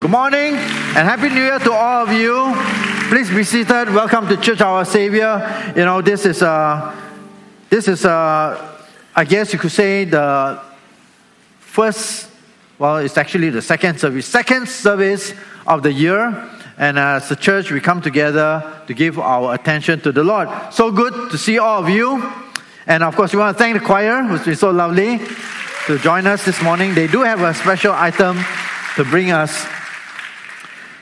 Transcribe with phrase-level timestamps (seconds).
[0.00, 2.54] Good morning and Happy New Year to all of you.
[3.08, 3.92] Please be seated.
[3.92, 5.72] Welcome to Church Our Savior.
[5.74, 6.94] You know, this is, uh,
[7.68, 8.78] this is uh,
[9.16, 10.60] I guess you could say, the
[11.58, 12.30] first,
[12.78, 15.34] well, it's actually the second service, second service
[15.66, 16.48] of the year.
[16.78, 20.48] And as a church, we come together to give our attention to the Lord.
[20.70, 22.22] So good to see all of you.
[22.86, 25.18] And of course, we want to thank the choir, who's been so lovely
[25.86, 26.94] to join us this morning.
[26.94, 28.38] They do have a special item
[28.94, 29.66] to bring us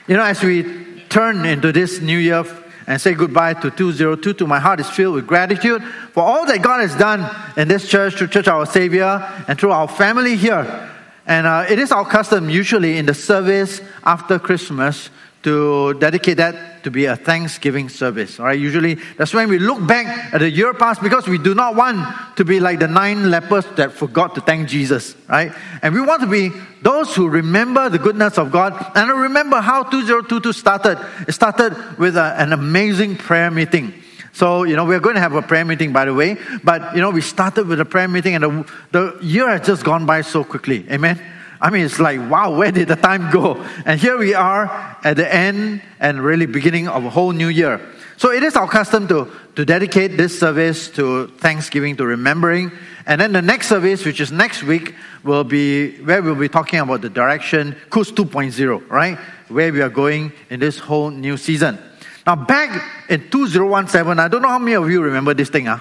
[0.07, 0.63] you know, as we
[1.09, 2.45] turn into this new year
[2.87, 6.81] and say goodbye to 2022, my heart is filled with gratitude for all that God
[6.81, 9.05] has done in this church, through Church Our Savior,
[9.49, 10.91] and through our family here.
[11.27, 15.11] And uh, it is our custom, usually in the service after Christmas,
[15.43, 18.39] to dedicate that to be a Thanksgiving service.
[18.39, 21.53] All right, usually that's when we look back at the year past because we do
[21.53, 21.99] not want
[22.37, 25.51] to be like the nine lepers that forgot to thank Jesus, right?
[25.83, 29.83] And we want to be those who remember the goodness of God and remember how
[29.83, 31.05] 2022 started.
[31.27, 33.93] It started with a, an amazing prayer meeting.
[34.33, 36.37] So, you know, we're going to have a prayer meeting, by the way.
[36.63, 39.83] But, you know, we started with a prayer meeting and the, the year has just
[39.83, 40.87] gone by so quickly.
[40.89, 41.21] Amen?
[41.61, 43.63] I mean, it's like, wow, where did the time go?
[43.85, 44.67] And here we are
[45.03, 47.81] at the end and really beginning of a whole new year.
[48.19, 52.73] So it is our custom to, to dedicate this service to Thanksgiving, to remembering.
[53.07, 56.81] And then the next service, which is next week, will be where we'll be talking
[56.81, 59.19] about the direction, Course 2.0, right?
[59.49, 61.79] Where we are going in this whole new season.
[62.27, 65.79] Now, back in 2017, I don't know how many of you remember this thing, huh?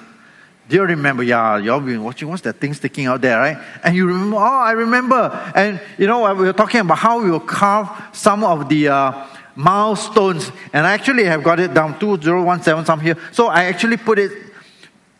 [0.67, 1.21] Do you remember?
[1.21, 2.27] Yeah, you all been watching.
[2.27, 3.57] What's that thing sticking out there, right?
[3.83, 4.37] And you remember?
[4.37, 5.53] Oh, I remember.
[5.55, 9.27] And you know, we were talking about how we will carve some of the uh,
[9.55, 10.51] milestones.
[10.73, 13.15] And I actually have got it down 2017 some here.
[13.31, 14.31] So I actually put it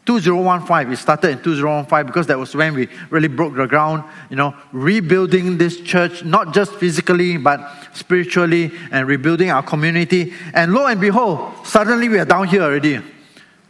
[0.07, 0.89] 2015.
[0.89, 4.55] We started in 2015 because that was when we really broke the ground, you know,
[4.71, 10.33] rebuilding this church, not just physically, but spiritually, and rebuilding our community.
[10.55, 13.01] And lo and behold, suddenly we are down here already.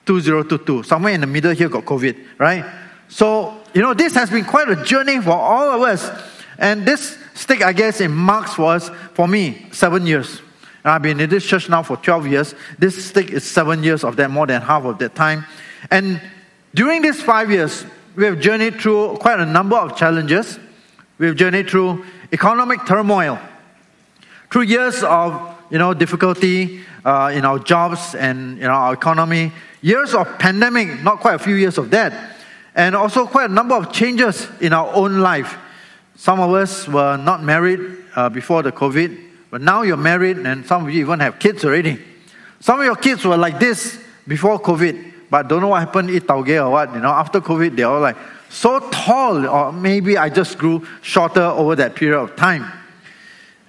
[0.06, 0.84] 2022.
[0.84, 2.66] Somewhere in the middle here got COVID, right?
[3.08, 6.10] So, you know, this has been quite a journey for all of us.
[6.58, 10.42] And this stick, I guess, in marks was, for me, seven years.
[10.84, 12.56] I've been in this church now for 12 years.
[12.78, 15.46] This stick is seven years of that, more than half of that time.
[15.90, 16.22] And
[16.74, 17.86] during these five years,
[18.16, 20.60] we have journeyed through quite a number of challenges.
[21.18, 23.40] We've journeyed through economic turmoil,
[24.52, 29.52] through years of you know difficulty uh, in our jobs and you know our economy,
[29.82, 32.38] years of pandemic, not quite a few years of that,
[32.76, 35.58] and also quite a number of changes in our own life.
[36.16, 37.82] Some of us were not married
[38.16, 39.18] uh, before the COVID,
[39.52, 42.00] but now you're married, and some of you even have kids already.
[42.60, 46.24] Some of your kids were like this before COVID, but don't know what happened, eat
[46.24, 46.94] tauge or what.
[46.94, 48.18] You know, after COVID, they're all like
[48.50, 52.66] so tall, or maybe I just grew shorter over that period of time.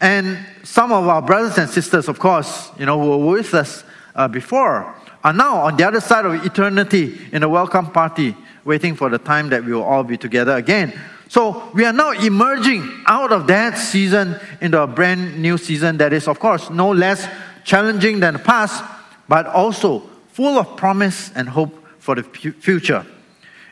[0.00, 3.84] And some of our brothers and sisters, of course, you know, who were with us
[4.14, 4.94] uh, before,
[5.26, 8.32] are now on the other side of eternity in a welcome party,
[8.64, 10.96] waiting for the time that we will all be together again.
[11.26, 16.12] So we are now emerging out of that season into a brand new season that
[16.12, 17.26] is, of course, no less
[17.64, 18.84] challenging than the past,
[19.26, 23.04] but also full of promise and hope for the future.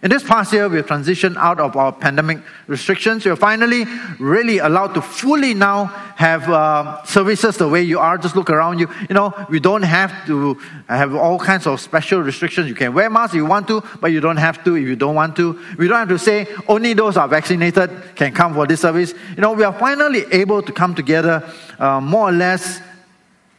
[0.04, 3.24] In this past year, we've transitioned out of our pandemic restrictions.
[3.24, 3.86] We're finally
[4.20, 8.18] really allowed to fully now have uh, services the way you are.
[8.18, 8.88] Just look around you.
[9.08, 12.68] You know, we don't have to have all kinds of special restrictions.
[12.68, 14.94] You can wear masks if you want to, but you don't have to if you
[14.94, 15.58] don't want to.
[15.78, 19.14] We don't have to say only those are vaccinated can come for this service.
[19.36, 22.78] You know, we are finally able to come together uh, more or less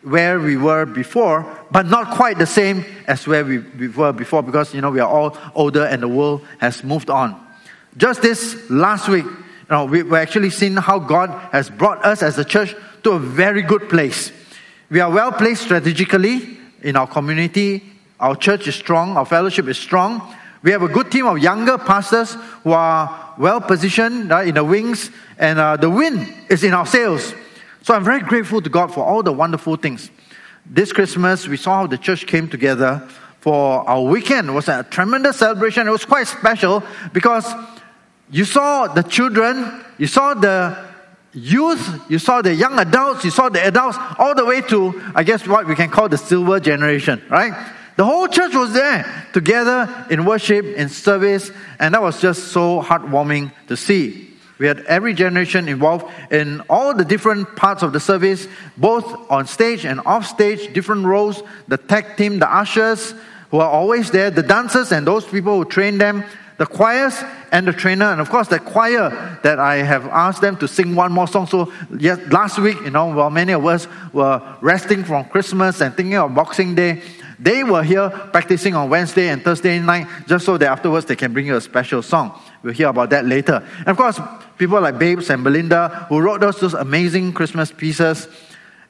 [0.06, 4.74] where we were before, but not quite the same as where we were before because,
[4.74, 7.36] you know, we are all older and the world has moved on.
[7.98, 12.22] Just this last week, you know, we, we actually seen how God has brought us
[12.22, 14.32] as a church to a very good place.
[14.92, 17.84] We are well placed strategically in our community.
[18.20, 19.18] Our church is strong.
[19.18, 20.22] Our fellowship is strong.
[20.62, 24.64] We have a good team of younger pastors who are well positioned uh, in the
[24.64, 27.34] wings, and uh, the wind is in our sails.
[27.86, 30.10] So I'm very grateful to God for all the wonderful things.
[30.66, 33.08] This Christmas, we saw how the church came together
[33.42, 34.50] for our weekend.
[34.50, 35.88] It was a tremendous celebration.
[35.88, 36.82] It was quite special
[37.14, 37.46] because
[38.32, 40.76] you saw the children, you saw the
[41.32, 45.22] youth, you saw the young adults, you saw the adults, all the way to, I
[45.22, 47.54] guess, what we can call the silver generation, right?
[47.98, 52.82] The whole church was there together in worship, in service, and that was just so
[52.82, 54.25] heartwarming to see.
[54.58, 58.48] We had every generation involved in all the different parts of the service,
[58.78, 61.44] both on stage and off stage, different roles.
[61.68, 63.14] The tech team, the ushers
[63.52, 66.24] who are always there, the dancers and those people who train them,
[66.58, 67.22] the choirs
[67.52, 70.96] and the trainer, and of course the choir that I have asked them to sing
[70.96, 71.48] one more song.
[71.48, 75.94] So yes, last week, you know, while many of us were resting from Christmas and
[75.94, 77.02] thinking of Boxing Day,
[77.38, 81.34] they were here practicing on Wednesday and Thursday night just so that afterwards they can
[81.34, 82.40] bring you a special song.
[82.64, 83.62] We'll hear about that later.
[83.80, 84.20] And of course,
[84.58, 88.28] people like Babes and Belinda who wrote those, those amazing Christmas pieces.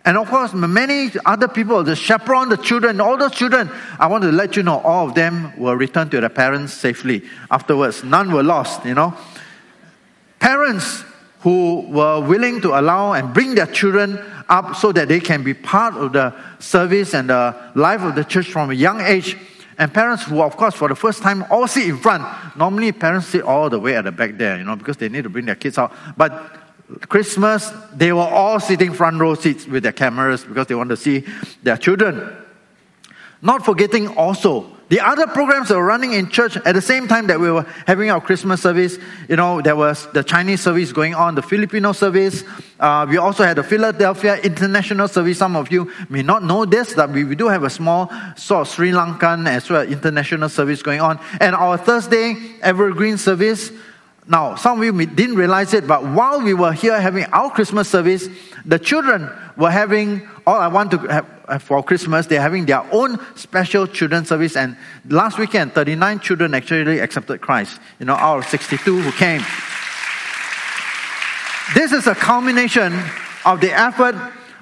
[0.06, 4.24] And of course, many other people, the chaperone, the children, all those children, I want
[4.24, 8.04] to let you know, all of them were returned to their parents safely afterwards.
[8.04, 9.16] None were lost, you know.
[10.40, 11.04] Parents
[11.40, 15.56] who were willing to allow and bring their children up so that they can be
[15.56, 19.38] part of the service and the life of the church from a young age.
[19.78, 22.24] And parents who, of course, for the first time, all sit in front.
[22.56, 25.24] Normally, parents sit all the way at the back there, you know, because they need
[25.24, 25.94] to bring their kids out.
[26.16, 26.32] But
[27.10, 30.98] Christmas, they were all sitting front row seats with their cameras because they want to
[30.98, 31.26] see
[31.64, 32.36] their children.
[33.42, 37.40] Not forgetting also the other programs were running in church at the same time that
[37.40, 39.00] we were having our Christmas service.
[39.28, 42.44] You know, there was the Chinese service going on, the Filipino service.
[42.80, 45.40] Uh, we also had the Philadelphia International service.
[45.40, 48.68] Some of you may not know this, that we, we do have a small sort
[48.68, 51.20] of Sri Lankan as well international service going on.
[51.40, 53.72] And our Thursday Evergreen service
[54.28, 57.88] now, some of you didn't realize it, but while we were here having our Christmas
[57.88, 58.28] service,
[58.66, 62.26] the children were having all I want to have for Christmas.
[62.26, 64.56] They're having their own special children service.
[64.56, 64.78] And
[65.08, 69.42] last weekend, 39 children actually accepted Christ, you know, out of 62 who came.
[71.76, 72.94] This is a culmination
[73.46, 74.16] of the effort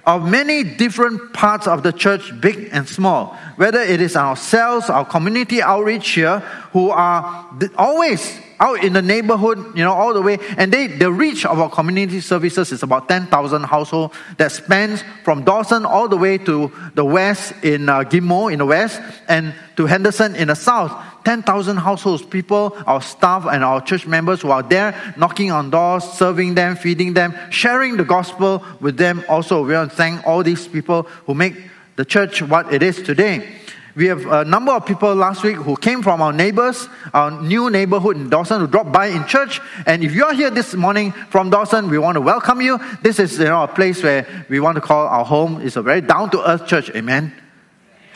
[0.06, 3.38] of many different parts of the church, big and small.
[3.56, 6.40] Whether it is ourselves, our community outreach here,
[6.74, 10.40] who are always out in the neighborhood, you know, all the way.
[10.58, 15.44] And they, the reach of our community services is about 10,000 households that spans from
[15.44, 19.54] Dawson all the way to the west in uh, Ghim Moh in the west and
[19.78, 20.92] to Henderson in the south.
[21.24, 26.04] 10,000 households, people, our staff and our church members who are there knocking on doors,
[26.04, 29.24] serving them, feeding them, sharing the gospel with them.
[29.30, 31.56] Also, we want to thank all these people who make
[31.96, 33.60] the church what it is today.
[33.96, 37.70] We have a number of people last week who came from our neighbors, our new
[37.70, 39.62] neighborhood in Dawson, who dropped by in church.
[39.86, 42.80] And if you're here this morning from Dawson, we want to welcome you.
[43.04, 45.62] This is you know, a place where we want to call our home.
[45.62, 46.90] It's a very down to earth church.
[46.90, 47.34] Amen.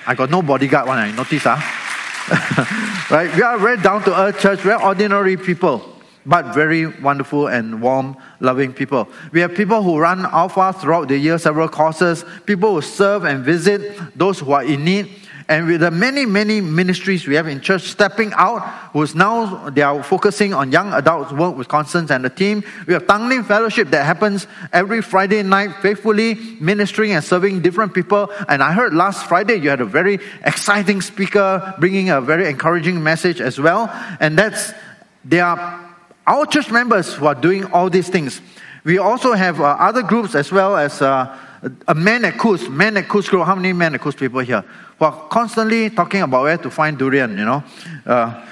[0.08, 1.87] I got no bodyguard one, I notice, huh?
[3.10, 3.32] right?
[3.36, 5.98] We are very down to earth church, very ordinary people
[6.28, 9.08] but very wonderful and warm, loving people.
[9.32, 13.46] We have people who run Alpha throughout the year, several courses, people who serve and
[13.46, 15.10] visit those who are in need.
[15.50, 18.60] And with the many, many ministries we have in church stepping out,
[18.92, 22.64] who's now they are focusing on young adults work with Constance and the team.
[22.86, 28.30] We have Tanglin Fellowship that happens every Friday night, faithfully ministering and serving different people.
[28.50, 33.02] And I heard last Friday you had a very exciting speaker bringing a very encouraging
[33.02, 33.90] message as well.
[34.20, 34.74] And that's,
[35.24, 35.96] they are
[36.28, 38.42] our church members who are doing all these things.
[38.84, 41.38] We also have uh, other groups as well as uh,
[41.88, 43.46] a man at COOS, man at group.
[43.46, 44.66] How many men at COOS people here?
[44.98, 47.64] Who are constantly talking about where to find durian, you know.
[48.06, 48.46] Uh,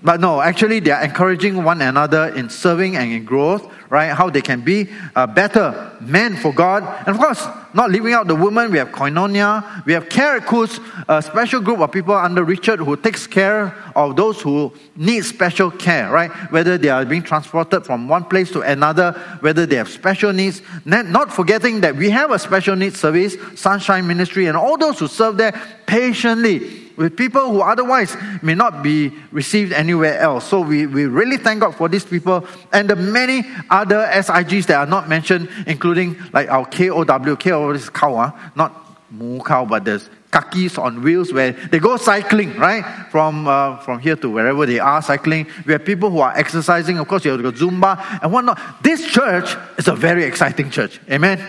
[0.00, 4.10] but no, actually, they are encouraging one another in serving and in growth, right?
[4.10, 6.84] How they can be uh, better men for God.
[7.00, 10.78] And of course, not leaving out the women, we have Koinonia, we have Care COOS,
[11.08, 15.70] a special group of people under Richard who takes care of those who need special
[15.70, 16.30] care, right?
[16.52, 20.62] Whether they are being transported from one place to another, whether they have special needs.
[20.84, 25.08] Not forgetting that we have a special needs service, Sunshine Ministry, and all those who
[25.08, 30.48] serve there patiently with people who otherwise may not be received anywhere else.
[30.48, 34.76] So we, we really thank God for these people and the many other SIGs that
[34.76, 38.50] are not mentioned, including like our KOW, KOW is cow, huh?
[38.56, 42.84] not moo cow, but there's kakis on wheels where they go cycling, right?
[43.10, 45.46] From, uh, from here to wherever they are cycling.
[45.64, 46.98] We have people who are exercising.
[46.98, 48.82] Of course, you have to go Zumba and whatnot.
[48.82, 51.00] This church is a very exciting church.
[51.10, 51.40] Amen.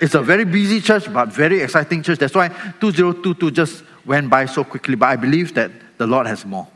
[0.00, 2.18] It's a very busy church, but very exciting church.
[2.18, 6.44] That's why 2022 just went by so quickly, but I believe that the Lord has
[6.44, 6.66] more.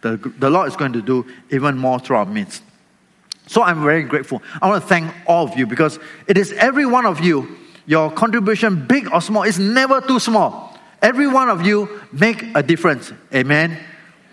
[0.00, 2.62] The, the Lord is going to do even more through our midst.
[3.46, 4.42] So I'm very grateful.
[4.60, 8.10] I want to thank all of you because it is every one of you, your
[8.10, 10.78] contribution, big or small, is never too small.
[11.00, 13.12] Every one of you make a difference.
[13.34, 13.78] Amen.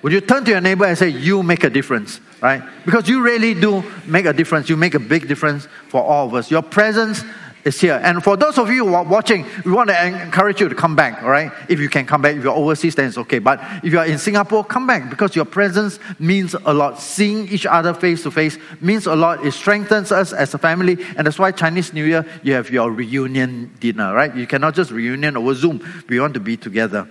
[0.02, 2.62] Would you turn to your neighbor and say, You make a difference, right?
[2.86, 4.70] Because you really do make a difference.
[4.70, 6.50] You make a big difference for all of us.
[6.50, 7.24] Your presence
[7.64, 8.00] is here.
[8.04, 10.96] And for those of you who are watching, we want to encourage you to come
[10.96, 11.52] back, all right?
[11.68, 13.40] If you can come back, if you're overseas, then it's okay.
[13.40, 17.00] But if you're in Singapore, come back because your presence means a lot.
[17.00, 19.46] Seeing each other face to face means a lot.
[19.46, 20.98] It strengthens us as a family.
[21.18, 24.34] And that's why Chinese New Year, you have your reunion dinner, right?
[24.36, 25.86] You cannot just reunion over Zoom.
[26.08, 27.10] We want to be together.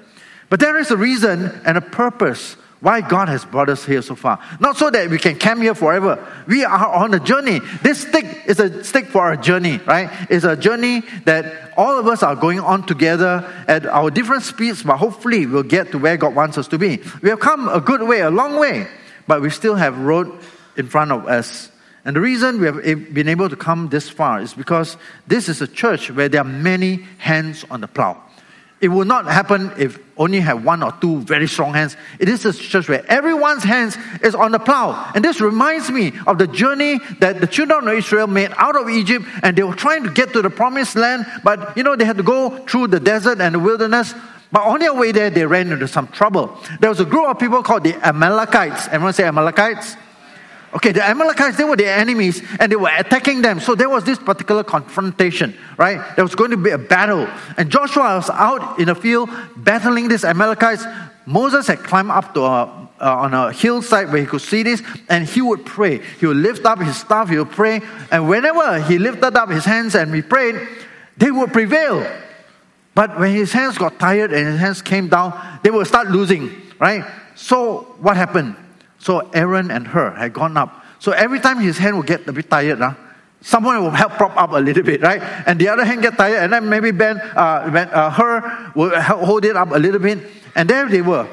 [0.49, 4.14] But there is a reason and a purpose why God has brought us here so
[4.14, 4.38] far.
[4.61, 6.25] Not so that we can camp here forever.
[6.47, 7.61] We are on a journey.
[7.82, 10.11] This stick is a stick for our journey, right?
[10.30, 14.82] It's a journey that all of us are going on together at our different speeds,
[14.82, 17.00] but hopefully we'll get to where God wants us to be.
[17.20, 18.87] We have come a good way, a long way,
[19.26, 20.32] but we still have road
[20.76, 21.73] in front of us.
[22.04, 25.61] And the reason we have been able to come this far is because this is
[25.61, 28.23] a church where there are many hands on the plow.
[28.80, 31.97] It will not happen if only have one or two very strong hands.
[32.18, 35.11] It is a church where everyone's hands is on the plow.
[35.14, 38.88] And this reminds me of the journey that the children of Israel made out of
[38.88, 42.04] Egypt and they were trying to get to the promised land, but you know, they
[42.04, 44.14] had to go through the desert and the wilderness.
[44.50, 46.58] But on their way there, they ran into some trouble.
[46.80, 48.87] There was a group of people called the Amalekites.
[48.88, 49.97] Everyone say Amalekites?
[50.75, 53.58] Okay, the Amalekites, they were their enemies and they were attacking them.
[53.58, 56.14] So there was this particular confrontation, right?
[56.14, 57.26] There was going to be a battle.
[57.56, 60.84] And Joshua was out in the field battling these Amalekites.
[61.25, 62.64] Moses had climbed up to a,
[63.00, 66.02] uh, on a hillside where he could see this and he would pray.
[66.20, 67.80] He would lift up his staff, he would pray.
[68.10, 70.68] And whenever he lifted up his hands and we prayed,
[71.16, 72.06] they would prevail.
[72.94, 76.50] But when his hands got tired and his hands came down, they would start losing,
[76.78, 77.04] right?
[77.37, 78.56] So what happened?
[78.99, 80.85] So Aaron and Hur had gone up.
[80.99, 82.95] So every time his hand would get a bit tired, uh,
[83.40, 85.23] someone will help prop up a little bit, right?
[85.47, 89.00] And the other hand get tired, and then maybe Ben, uh, ben uh, Hur will
[89.00, 90.19] help hold it up a little bit.
[90.55, 91.28] And there they were,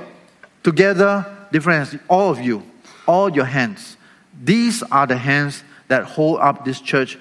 [0.64, 2.02] together, different hands.
[2.08, 2.64] All of you,
[3.08, 3.98] all your hands.
[4.44, 7.18] These are the hands that hold up this church.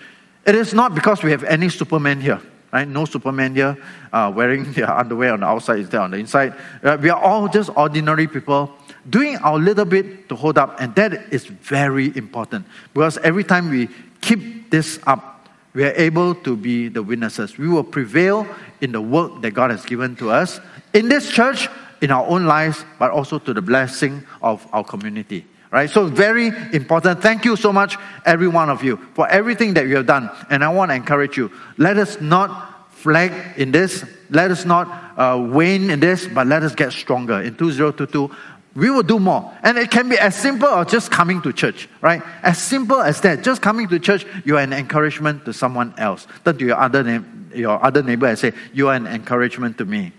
[0.47, 2.41] It is not because we have any Superman here.
[2.73, 2.89] Right?
[2.89, 3.79] No Superman here
[4.13, 6.55] uh, wearing their underwear on the outside instead on the inside.
[6.83, 8.73] Uh, we are all just ordinary people
[9.09, 13.71] doing our little bit to hold up, and that is very important because every time
[13.71, 13.89] we
[14.21, 17.59] keep this up, we are able to be the witnesses.
[17.59, 18.47] We will prevail
[18.81, 20.61] in the work that God has given to us
[20.93, 21.69] in this church,
[22.01, 25.45] in our own lives, but also to the blessing of our community.
[25.71, 25.91] Right?
[25.91, 27.21] So, very important.
[27.21, 30.31] Thank you so much, every one of you, for everything that you have done.
[30.49, 34.87] And I want to encourage you let us not flag in this, let us not
[35.19, 37.43] uh, wane in this, but let us get stronger.
[37.43, 38.31] In 2022,
[38.75, 39.53] we will do more.
[39.63, 42.23] And it can be as simple as just coming to church, right?
[42.43, 43.45] As simple as that.
[43.45, 46.27] Just coming to church, you are an encouragement to someone else.
[46.45, 49.85] Turn to your other, na- your other neighbor and say, You are an encouragement to
[49.85, 50.13] me.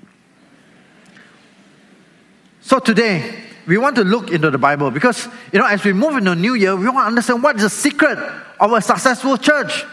[2.62, 6.16] So today, we want to look into the Bible because, you know, as we move
[6.18, 8.18] into a new year, we want to understand what is the secret
[8.60, 9.84] of a successful church.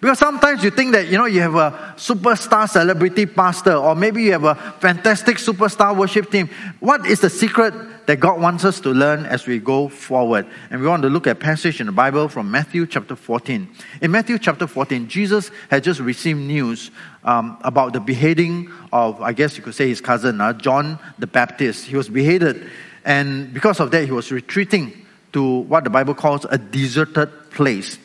[0.00, 4.22] Because sometimes you think that, you know, you have a superstar celebrity pastor, or maybe
[4.22, 6.48] you have a fantastic superstar worship team.
[6.78, 7.74] What is the secret
[8.06, 10.46] that God wants us to learn as we go forward?
[10.70, 13.68] And we want to look at passage in the Bible from Matthew chapter 14.
[14.00, 16.92] In Matthew chapter 14, Jesus had just received news
[17.24, 21.26] um, about the beheading of, I guess you could say his cousin, uh, John the
[21.26, 21.86] Baptist.
[21.86, 22.70] He was beheaded.
[23.04, 27.98] And because of that, he was retreating to what the Bible calls a deserted place.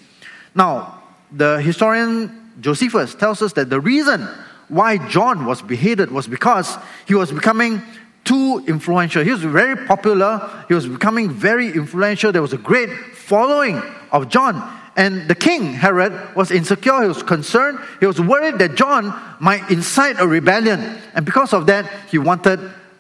[0.56, 1.03] Now,
[1.34, 4.28] the historian Josephus tells us that the reason
[4.70, 7.82] why John was beheaded was because he was becoming
[8.24, 9.24] too influential.
[9.24, 12.32] He was very popular, he was becoming very influential.
[12.32, 14.80] There was a great following of John.
[14.96, 17.02] And the king, Herod, was insecure.
[17.02, 17.80] He was concerned.
[18.00, 21.02] He was worried that John might incite a rebellion.
[21.16, 22.60] And because of that, he wanted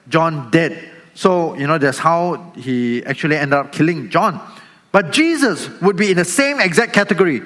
[0.10, 0.90] John dead.
[1.13, 4.42] So, you know, that's how he actually ended up killing John.
[4.92, 7.44] But Jesus would be in the same exact category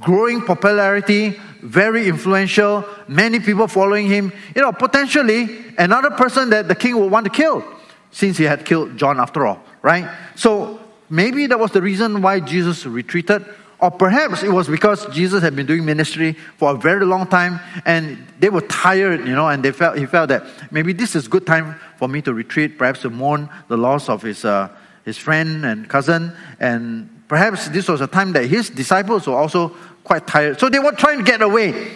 [0.00, 4.32] growing popularity, very influential, many people following him.
[4.54, 7.64] You know, potentially another person that the king would want to kill
[8.10, 10.10] since he had killed John after all, right?
[10.34, 13.44] So maybe that was the reason why Jesus retreated.
[13.78, 17.60] Or perhaps it was because Jesus had been doing ministry for a very long time
[17.86, 21.28] and they were tired, you know, and they felt, he felt that maybe this is
[21.28, 24.68] good time for me to retreat, perhaps to mourn the loss of his, uh,
[25.06, 29.68] his friend and cousin and Perhaps this was a time that his disciples were also
[30.02, 30.58] quite tired.
[30.58, 31.88] So they were trying to get away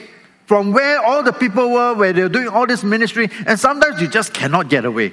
[0.46, 4.00] from where all the people were, where they were doing all this ministry, and sometimes
[4.00, 5.12] you just cannot get away.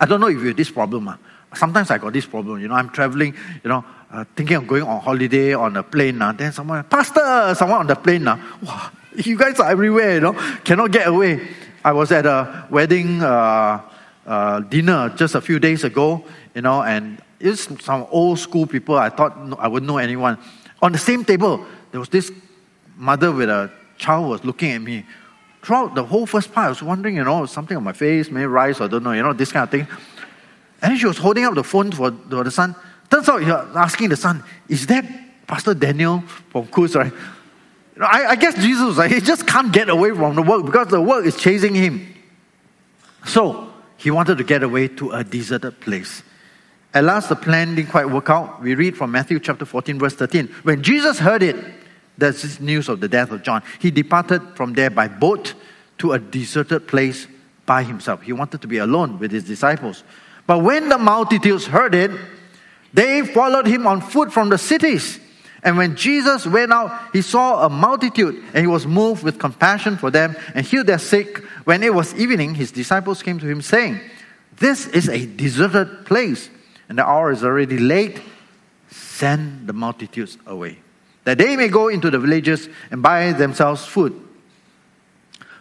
[0.00, 1.08] I don't know if you have this problem.
[1.08, 1.16] Uh.
[1.54, 2.58] Sometimes I got this problem.
[2.58, 6.22] You know, I'm traveling, you know, uh, thinking of going on holiday on a plane.
[6.22, 8.26] Uh, then someone, Pastor, someone on the plane.
[8.26, 10.32] Uh, wow, you guys are everywhere, you know,
[10.64, 11.46] cannot get away.
[11.84, 13.82] I was at a wedding uh,
[14.26, 18.96] uh, dinner just a few days ago, you know, and it's some old school people.
[18.96, 20.38] I thought I wouldn't know anyone.
[20.80, 22.30] On the same table, there was this
[22.96, 25.04] mother with a child was looking at me.
[25.62, 28.46] Throughout the whole first part, I was wondering, you know, something on my face, maybe
[28.46, 29.86] rice, I don't know, you know, this kind of thing.
[30.80, 32.74] And she was holding up the phone for, for the son.
[33.10, 35.04] Turns out you're asking the son, is that
[35.46, 36.20] Pastor Daniel
[36.50, 37.12] from COOS, right?
[38.00, 41.00] I, I guess Jesus, like, he just can't get away from the work because the
[41.00, 42.12] work is chasing him.
[43.26, 46.22] So he wanted to get away to a deserted place.
[46.94, 48.60] At last, the plan didn't quite work out.
[48.60, 50.48] We read from Matthew chapter 14, verse 13.
[50.62, 51.56] When Jesus heard it,
[52.18, 53.62] there's this news of the death of John.
[53.80, 55.54] He departed from there by boat
[55.98, 57.26] to a deserted place
[57.64, 58.22] by himself.
[58.22, 60.04] He wanted to be alone with his disciples.
[60.46, 62.10] But when the multitudes heard it,
[62.92, 65.18] they followed him on foot from the cities.
[65.62, 69.96] And when Jesus went out, he saw a multitude and he was moved with compassion
[69.96, 71.38] for them and healed their sick.
[71.64, 74.00] When it was evening, his disciples came to him saying,
[74.56, 76.50] This is a deserted place
[76.92, 78.20] and the hour is already late.
[78.90, 80.76] Send the multitudes away
[81.24, 84.12] that they may go into the villages and buy themselves food.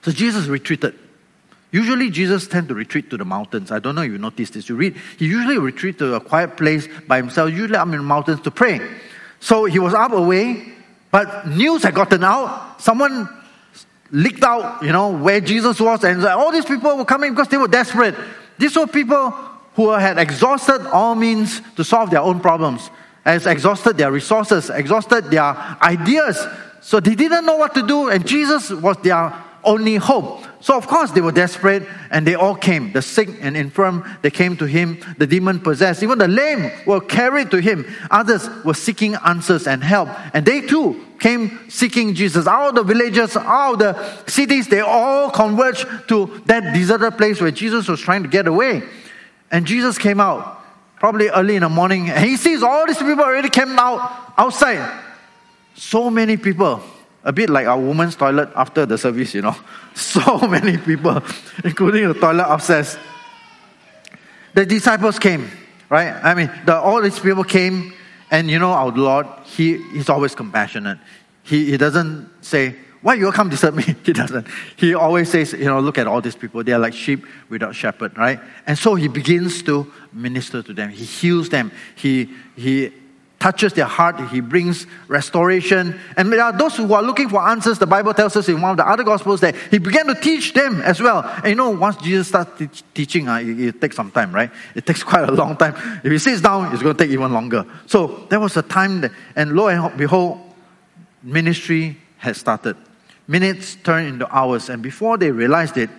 [0.01, 0.99] So Jesus retreated.
[1.71, 3.71] Usually, Jesus tend to retreat to the mountains.
[3.71, 4.67] I don't know if you noticed this.
[4.67, 7.99] You read, he usually retreat to a quiet place by himself, usually up in the
[7.99, 8.81] mountains to pray.
[9.39, 10.73] So he was up away,
[11.11, 12.81] but news had gotten out.
[12.81, 13.29] Someone
[14.11, 17.55] leaked out, you know, where Jesus was, and all these people were coming because they
[17.55, 18.15] were desperate.
[18.57, 19.33] These were people
[19.75, 22.89] who had exhausted all means to solve their own problems,
[23.25, 26.45] has exhausted their resources, exhausted their ideas.
[26.81, 30.43] So they didn't know what to do, and Jesus was their only hope.
[30.59, 32.91] So, of course, they were desperate and they all came.
[32.93, 34.99] The sick and infirm, they came to him.
[35.17, 37.85] The demon possessed, even the lame were carried to him.
[38.11, 40.09] Others were seeking answers and help.
[40.35, 42.47] And they too came seeking Jesus.
[42.47, 43.95] All the villages, all the
[44.27, 48.83] cities, they all converged to that deserted place where Jesus was trying to get away.
[49.51, 50.63] And Jesus came out,
[50.95, 55.03] probably early in the morning, and he sees all these people already came out outside.
[55.75, 56.81] So many people
[57.23, 59.55] a bit like our women's toilet after the service, you know.
[59.93, 61.21] So many people,
[61.65, 62.97] including the toilet upstairs.
[64.53, 65.51] The disciples came,
[65.89, 66.13] right?
[66.23, 67.93] I mean, the, all these people came,
[68.31, 70.97] and you know, our Lord, He is always compassionate.
[71.43, 73.83] He, he doesn't say, Why you come disturb me?
[74.03, 74.47] He doesn't.
[74.75, 76.63] He always says, You know, look at all these people.
[76.63, 78.39] They are like sheep without shepherd, right?
[78.67, 80.89] And so He begins to minister to them.
[80.89, 81.71] He heals them.
[81.95, 82.93] He, he
[83.41, 85.99] touches their heart, he brings restoration.
[86.15, 87.79] And there are those who are looking for answers.
[87.79, 90.53] The Bible tells us in one of the other Gospels that he began to teach
[90.53, 91.23] them as well.
[91.37, 94.51] And you know, once Jesus starts te- teaching, uh, it, it, takes some time, right?
[94.75, 95.73] It takes quite a long time.
[96.03, 97.65] If he sits down, it's going to take even longer.
[97.87, 100.39] So there was a time, that, and lo and behold,
[101.23, 102.77] ministry had started.
[103.31, 105.89] Minutes turned into hours, and before they realized it,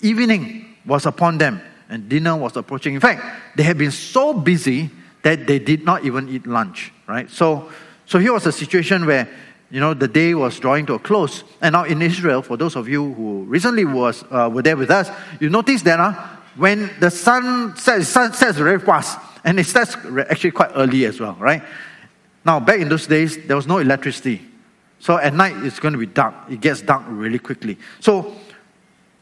[0.00, 2.94] evening was upon them, and dinner was approaching.
[2.94, 3.22] In fact,
[3.54, 4.90] they had been so busy
[5.22, 7.30] that they did not even eat lunch, right?
[7.30, 7.70] So,
[8.06, 9.28] so here was a situation where,
[9.70, 11.44] you know, the day was drawing to a close.
[11.60, 14.90] And now in Israel, for those of you who recently was, uh, were there with
[14.90, 16.12] us, you notice that uh,
[16.56, 19.94] when the sun sets, sun sets very fast, and it sets
[20.28, 21.62] actually quite early as well, right?
[22.44, 24.49] Now, back in those days, there was no electricity.
[25.00, 26.34] So at night, it's going to be dark.
[26.48, 27.78] It gets dark really quickly.
[28.00, 28.36] So,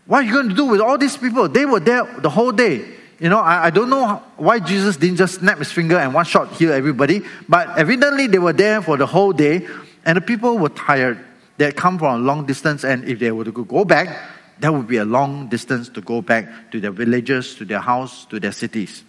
[0.06, 1.48] what are you going to do with all these people?
[1.48, 2.84] They were there the whole day.
[3.20, 6.24] You know, I, I don't know why Jesus didn't just snap his finger and one
[6.24, 9.66] shot heal everybody, but evidently they were there for the whole day
[10.04, 11.24] and the people were tired.
[11.58, 14.16] They had come from a long distance, and if they were to go back,
[14.60, 18.24] that would be a long distance to go back to their villages, to their house,
[18.26, 19.02] to their cities.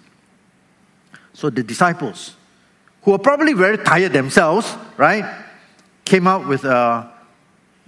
[1.34, 2.36] So the disciples,
[3.04, 5.24] who are probably very tired themselves, right,
[6.10, 7.08] came out with a,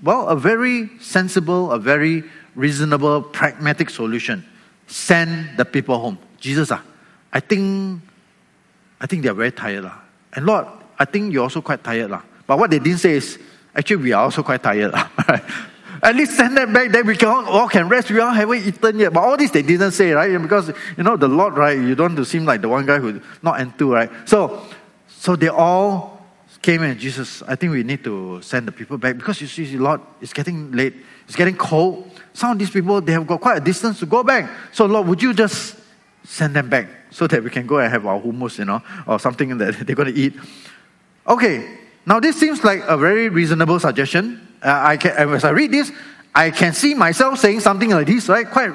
[0.04, 2.24] well, a very sensible, a very
[2.56, 4.46] reasonable, pragmatic solution
[4.86, 6.20] send the people home.
[6.40, 6.84] Jesus, ah,
[7.34, 8.02] I think,
[9.00, 9.86] I think they are very tired.
[9.86, 9.98] lah.
[10.34, 10.68] And Lord,
[11.00, 12.12] I think you're also quite tired.
[12.12, 12.22] lah.
[12.46, 13.40] But what they didn't say is,
[13.74, 14.92] actually, we are also quite tired.
[14.94, 15.08] lah.
[16.04, 18.10] At least send them back, then we can all, all, can rest.
[18.10, 19.14] We all haven't eaten yet.
[19.14, 20.42] But all this they didn't say, right?
[20.42, 21.78] Because, you know, the Lord, right?
[21.78, 24.10] You don't want to seem like the one guy who not into, right?
[24.26, 24.66] So,
[25.08, 26.21] so they all
[26.62, 29.78] came and Jesus, I think we need to send the people back because you see,
[29.78, 30.94] Lord, it's getting late.
[31.26, 32.10] It's getting cold.
[32.34, 34.50] Some of these people, they have got quite a distance to go back.
[34.72, 35.78] So, Lord, would you just
[36.24, 39.20] send them back so that we can go and have our hummus, you know, or
[39.20, 40.34] something that they're going to eat?
[41.28, 44.48] Okay, now this seems like a very reasonable suggestion.
[44.64, 45.92] Uh, I can, as I read this,
[46.34, 48.50] I can see myself saying something like this, right?
[48.50, 48.72] Quite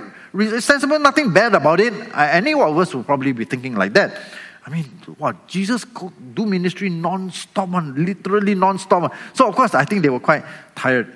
[0.61, 1.92] sensible, nothing bad about it.
[2.14, 4.20] Any of us would probably be thinking like that.
[4.66, 4.85] I mean,
[5.18, 5.46] what?
[5.46, 9.14] Jesus could do ministry non-stop, literally non-stop.
[9.33, 11.14] So, of course, I think they were quite tired.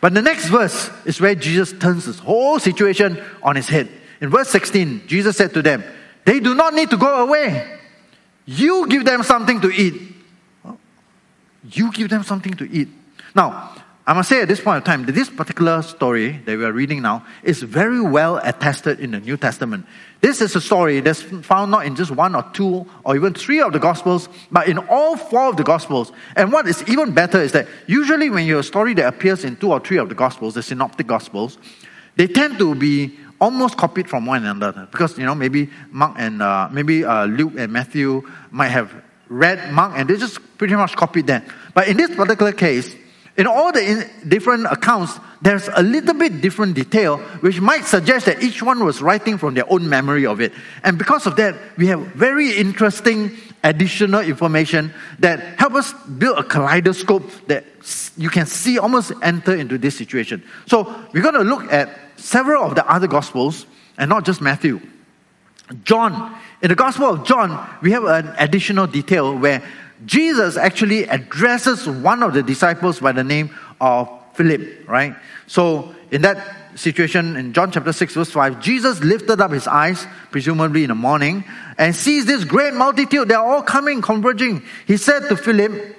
[0.00, 3.88] But the next verse is where Jesus turns this whole situation on his head.
[4.20, 5.82] In verse 16, Jesus said to them,
[6.24, 7.78] They do not need to go away.
[8.44, 10.14] You give them something to eat.
[11.72, 12.88] You give them something to eat.
[13.34, 13.74] Now,
[14.08, 16.70] I must say at this point of time that this particular story that we are
[16.70, 19.84] reading now is very well attested in the New Testament.
[20.20, 23.60] This is a story that's found not in just one or two or even three
[23.60, 26.12] of the Gospels, but in all four of the Gospels.
[26.36, 29.42] And what is even better is that usually when you have a story that appears
[29.42, 31.58] in two or three of the Gospels, the Synoptic Gospels,
[32.14, 36.42] they tend to be almost copied from one another because, you know, maybe Mark and
[36.42, 38.94] uh, maybe uh, Luke and Matthew might have
[39.28, 41.44] read Mark and they just pretty much copied that.
[41.74, 42.94] But in this particular case,
[43.36, 48.42] in all the different accounts, there's a little bit different detail, which might suggest that
[48.42, 50.52] each one was writing from their own memory of it.
[50.82, 56.42] And because of that, we have very interesting additional information that help us build a
[56.44, 57.64] kaleidoscope that
[58.16, 60.42] you can see almost enter into this situation.
[60.66, 63.66] So we're going to look at several of the other gospels
[63.98, 64.80] and not just Matthew.
[65.84, 69.62] John, in the Gospel of John, we have an additional detail where
[70.04, 75.16] Jesus actually addresses one of the disciples by the name of Philip, right?
[75.46, 80.06] So, in that situation, in John chapter 6, verse 5, Jesus lifted up his eyes,
[80.30, 81.44] presumably in the morning,
[81.78, 83.28] and sees this great multitude.
[83.28, 84.62] They are all coming, converging.
[84.86, 85.96] He said to Philip,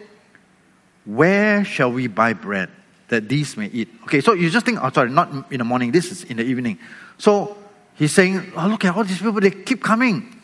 [1.05, 2.69] Where shall we buy bread
[3.07, 3.89] that these may eat?
[4.03, 6.43] Okay, so you just think, oh, sorry, not in the morning, this is in the
[6.43, 6.77] evening.
[7.17, 7.57] So,
[7.95, 10.39] he's saying, Oh, look at all these people, they keep coming,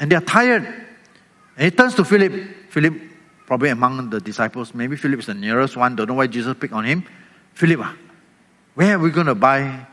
[0.00, 0.85] and they are tired.
[1.56, 2.32] And he turns to Philip.
[2.70, 2.94] Philip,
[3.46, 6.74] probably among the disciples, maybe Philip is the nearest one, don't know why Jesus picked
[6.74, 7.04] on him.
[7.54, 7.96] Philip, ah,
[8.74, 9.86] where are we going to buy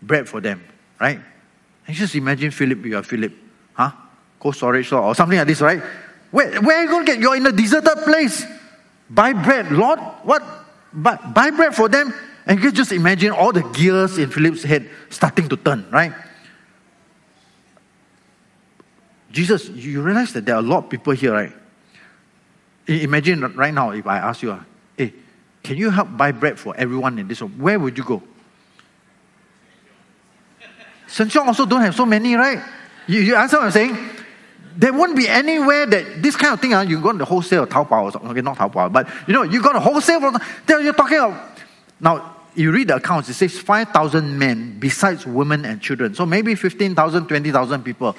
[0.00, 0.62] bread for them,
[1.00, 1.18] right?
[1.86, 3.32] And just imagine Philip, you are Philip,
[3.72, 3.90] huh?
[4.38, 5.82] Cold storage or something like this, right?
[6.30, 7.20] Where, where are you going to get?
[7.20, 8.44] You're in a deserted place.
[9.10, 10.42] Buy bread, Lord, what?
[10.92, 12.12] But buy bread for them.
[12.46, 16.12] And you can just imagine all the gears in Philip's head starting to turn, right?
[19.30, 21.52] Jesus, you realize that there are a lot of people here, right?
[22.86, 24.58] Imagine right now if I ask you,
[24.96, 25.12] hey,
[25.62, 27.58] can you help buy bread for everyone in this room?
[27.58, 28.22] Where would you go?
[31.08, 32.62] Sheng Siong also don't have so many, right?
[33.06, 33.96] You, you answer what I'm saying?
[34.76, 37.64] There won't be anywhere that this kind of thing, uh, you go to the wholesale
[37.64, 38.30] or Taobao or something.
[38.30, 40.20] Okay, not Taobao, but you know, you got a wholesale.
[40.66, 41.58] Then you're talking about.
[42.00, 46.14] Now, you read the accounts, it says 5,000 men besides women and children.
[46.14, 48.16] So maybe 15,000, 20,000 people.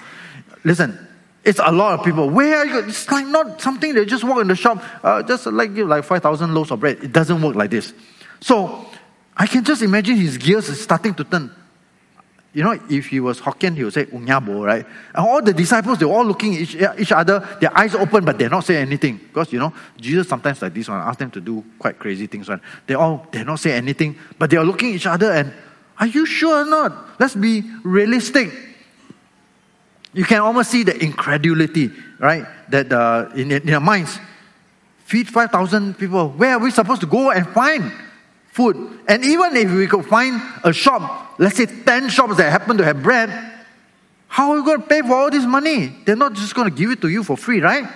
[0.64, 1.08] Listen,
[1.44, 2.30] it's a lot of people.
[2.30, 2.80] Where are you?
[2.80, 6.04] It's like not something they just walk in the shop, uh, just like give like
[6.04, 7.04] 5,000 loaves of bread.
[7.04, 7.94] It doesn't work like this.
[8.42, 8.86] So
[9.36, 11.56] I can just imagine his gears is starting to turn.
[12.52, 14.86] You know, if he was Hokkien, he would say Unyabo, right?
[15.14, 18.40] And all the disciples, they're all looking at each, each other, their eyes open, but
[18.40, 19.18] they're not saying anything.
[19.18, 22.50] Because, you know, Jesus sometimes like this one, ask them to do quite crazy things.
[22.50, 22.60] One.
[22.88, 25.54] They all, they're not saying anything, but they're looking at each other and,
[26.00, 27.20] are you sure or not?
[27.20, 28.52] Let's be realistic.
[30.14, 32.46] You can almost see the incredulity, right?
[32.70, 34.20] That uh, in, in their minds,
[35.06, 36.30] feed 5,000 people.
[36.30, 37.92] Where are we supposed to go and find
[38.52, 39.00] food?
[39.08, 42.86] And even if we could find a shop, let's say 10 shops that happen to
[42.86, 43.30] have bread,
[44.28, 45.96] how are we going to pay for all this money?
[46.06, 47.88] They're not just going to give it to you for free, right?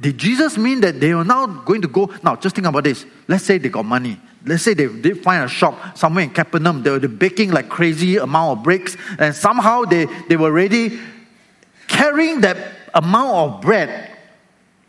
[0.00, 2.10] Did Jesus mean that they are now going to go?
[2.22, 3.06] Now, just think about this.
[3.28, 4.18] Let's say they got money.
[4.44, 6.82] Let's say they did find a shop somewhere in Capernaum.
[6.82, 10.98] They were baking like crazy amount of bricks, and somehow they, they were ready
[11.92, 12.56] carrying that
[12.94, 14.16] amount of bread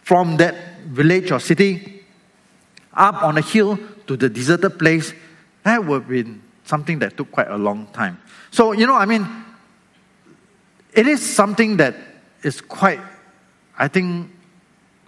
[0.01, 0.55] from that
[0.87, 2.03] village or city
[2.93, 5.13] up on a hill to the deserted place,
[5.63, 8.19] that would have been something that took quite a long time.
[8.51, 9.27] So, you know, I mean,
[10.93, 11.95] it is something that
[12.41, 12.99] is quite,
[13.77, 14.29] I think,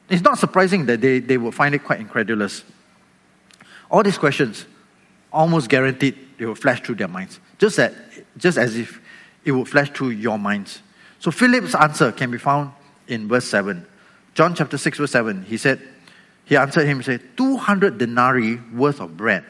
[0.09, 2.63] it's not surprising that they, they will find it quite incredulous.
[3.89, 4.65] All these questions,
[5.31, 7.93] almost guaranteed, they will flash through their minds, just, that,
[8.37, 8.99] just as if
[9.45, 10.81] it would flash through your minds.
[11.19, 12.71] So Philip's answer can be found
[13.07, 13.85] in verse 7.
[14.33, 15.43] John chapter 6, verse 7.
[15.43, 15.81] He said,
[16.45, 19.43] he answered him and said, 200 denarii worth of bread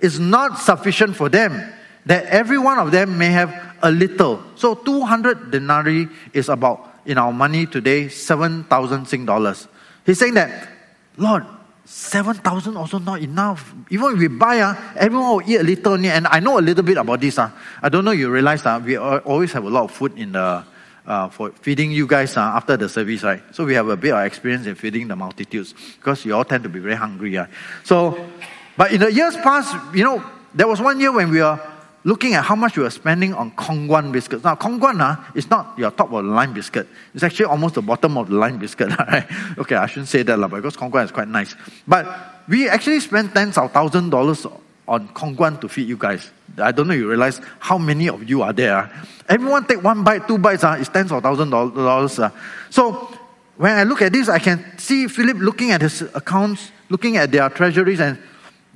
[0.00, 1.72] is not sufficient for them,
[2.04, 4.42] that every one of them may have a little.
[4.56, 9.66] So 200 denarii is about, in our money today, 7,000 Sing dollars.
[10.04, 10.68] He's saying that,
[11.16, 11.46] Lord,
[11.86, 13.72] 7,000 also not enough.
[13.90, 15.94] Even if we buy, uh, everyone will eat a little.
[15.94, 17.38] And I know a little bit about this.
[17.38, 17.50] Uh.
[17.82, 20.64] I don't know you realize uh, we always have a lot of food in the
[21.06, 23.42] uh, for feeding you guys uh, after the service, right?
[23.52, 26.62] So we have a bit of experience in feeding the multitudes because you all tend
[26.64, 27.36] to be very hungry.
[27.36, 27.46] Uh.
[27.84, 28.28] So,
[28.76, 31.60] but in the years past, you know, there was one year when we were
[32.04, 34.44] looking at how much we were spending on Khong Guan biscuits.
[34.44, 36.86] Now, Khong Guan uh, is not your top of the line biscuit.
[37.14, 38.92] It's actually almost the bottom of the line biscuit.
[38.98, 39.26] Right?
[39.58, 41.54] Okay, I shouldn't say that because Khong Guan is quite nice.
[41.86, 42.06] But
[42.48, 44.46] we actually spent tens of thousand dollars
[44.86, 46.30] on Khong Guan to feed you guys.
[46.58, 48.90] I don't know you realize how many of you are there.
[49.28, 52.18] Everyone take one bite, two bites, uh, it's tens of thousand dollars.
[52.18, 52.30] Uh.
[52.70, 53.08] So
[53.56, 57.30] when I look at this, I can see Philip looking at his accounts, looking at
[57.32, 58.18] their treasuries, and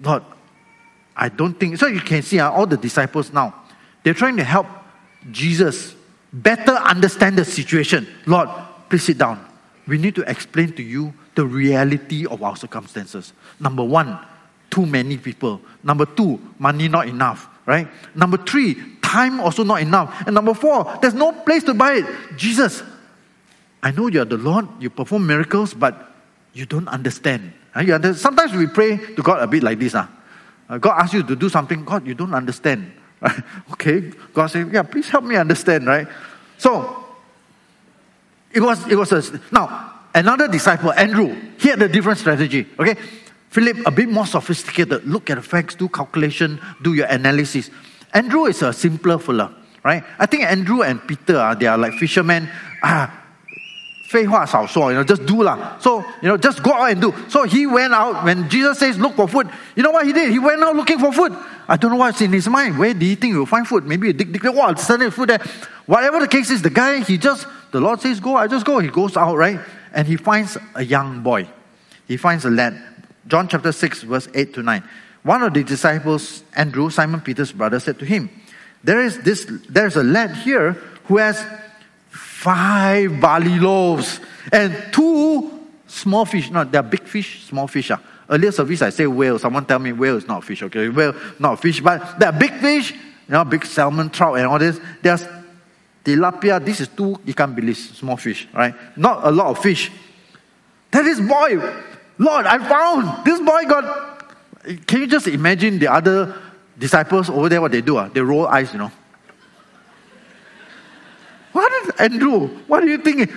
[0.02, 0.22] Lord,
[1.16, 1.86] I don't think so.
[1.86, 3.54] You can see uh, all the disciples now,
[4.02, 4.66] they're trying to help
[5.30, 5.94] Jesus
[6.32, 8.06] better understand the situation.
[8.26, 8.48] Lord,
[8.88, 9.44] please sit down.
[9.86, 13.32] We need to explain to you the reality of our circumstances.
[13.58, 14.18] Number one,
[14.70, 15.60] too many people.
[15.82, 17.86] Number two, money not enough, right?
[18.14, 20.24] Number three, time also not enough.
[20.26, 22.06] And number four, there's no place to buy it.
[22.38, 22.82] Jesus,
[23.82, 26.10] I know you're the Lord, you perform miracles, but
[26.54, 27.52] you don't understand.
[28.16, 29.94] Sometimes we pray to God a bit like this.
[29.94, 30.08] Uh.
[30.80, 32.92] God asks you to do something, God, you don't understand.
[33.20, 33.42] Right?
[33.72, 36.06] Okay, God says, yeah, please help me understand, right?
[36.56, 37.04] So,
[38.52, 42.94] it was, it was a, now, another disciple, Andrew, he had a different strategy, okay?
[43.49, 45.05] Philip, a bit more sophisticated.
[45.05, 47.69] Look at the facts, do calculation, do your analysis.
[48.13, 49.53] Andrew is a simpler fella,
[49.83, 50.03] right?
[50.17, 52.49] I think Andrew and Peter, uh, they are like fishermen.
[52.81, 53.23] Ah,
[54.13, 55.75] 废话少说, you know, just do lah.
[55.79, 57.11] So, you know, just go out and do.
[57.29, 59.49] So he went out when Jesus says, look for food.
[59.75, 60.29] You know what he did?
[60.29, 61.35] He went out looking for food.
[61.67, 62.77] I don't know what's in his mind.
[62.77, 63.87] Where do you think you'll find food?
[63.87, 65.41] Maybe dig, dig, wow, suddenly food there.
[65.87, 68.77] Whatever the case is, the guy, he just, the Lord says, go, I just go.
[68.77, 69.59] He goes out, right?
[69.93, 71.47] And he finds a young boy.
[72.07, 72.79] He finds a lad.
[73.26, 74.82] John chapter 6, verse 8 to 9.
[75.22, 78.30] One of the disciples, Andrew, Simon Peter's brother, said to him,
[78.82, 80.72] There is this, there's a lad here
[81.04, 81.44] who has
[82.08, 84.20] five barley loaves
[84.52, 86.50] and two small fish.
[86.50, 87.90] No, they're big fish, small fish.
[87.90, 88.00] Ah.
[88.30, 89.38] Earlier service, I say whale.
[89.38, 90.88] Someone tell me whale is not fish, okay?
[90.88, 94.78] Whale, not fish, but they're big fish, you know, big salmon, trout, and all this.
[95.02, 95.26] There's
[96.04, 96.62] tilapia.
[96.64, 98.74] This is two ikan bilis, small fish, right?
[98.96, 99.90] Not a lot of fish.
[100.90, 101.58] That is boy,
[102.18, 103.86] Lord, I found this boy got.
[104.86, 106.34] Can you just imagine the other
[106.78, 107.60] disciples over there?
[107.60, 107.96] What they do?
[107.96, 108.08] Uh?
[108.08, 108.92] They roll eyes, you know.
[111.52, 112.48] What Andrew?
[112.66, 113.28] What are you thinking?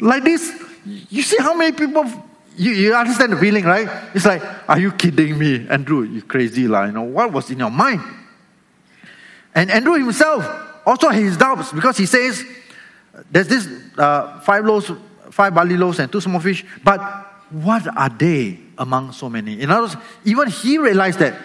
[0.00, 0.52] Like this,
[0.84, 2.04] you see how many people
[2.58, 3.88] you, you understand the feeling, right?
[4.14, 5.66] It's like, are you kidding me?
[5.68, 6.84] Andrew, you crazy lah.
[6.84, 8.02] You know, what was in your mind?
[9.54, 10.44] And Andrew himself
[10.84, 12.44] also has his doubts because he says,
[13.30, 14.90] there's this uh, five loaves,
[15.30, 17.00] five barley loaves and two small fish, but
[17.50, 19.60] what are they among so many?
[19.60, 21.38] In other words, even he realized that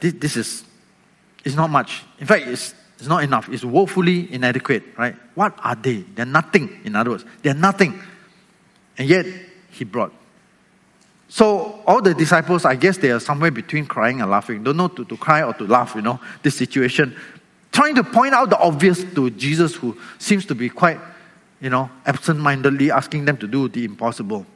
[0.00, 0.64] this, this is
[1.44, 2.02] is not much.
[2.18, 3.48] In fact, it's, it's not enough.
[3.48, 5.14] It's woefully inadequate, right?
[5.34, 5.98] What are they?
[6.14, 7.24] They're nothing, in other words.
[7.42, 8.00] They're nothing.
[8.96, 9.26] And yet,
[9.70, 10.12] he brought.
[11.28, 14.62] So, all the disciples, I guess they are somewhere between crying and laughing.
[14.62, 17.16] Don't know to, to cry or to laugh, you know, this situation.
[17.72, 21.00] Trying to point out the obvious to Jesus, who seems to be quite,
[21.60, 24.46] you know, absent mindedly asking them to do the impossible.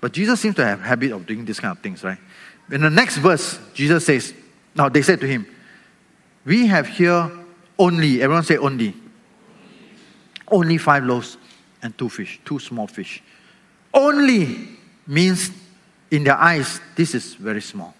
[0.00, 2.18] But Jesus seems to have a habit of doing these kind of things, right?
[2.70, 4.34] In the next verse, Jesus says,
[4.74, 5.46] Now they said to him,
[6.44, 7.30] We have here
[7.78, 8.94] only, everyone say only,
[10.50, 11.36] only five loaves
[11.82, 13.22] and two fish, two small fish.
[13.92, 14.68] Only
[15.06, 15.50] means
[16.10, 17.94] in their eyes, this is very small.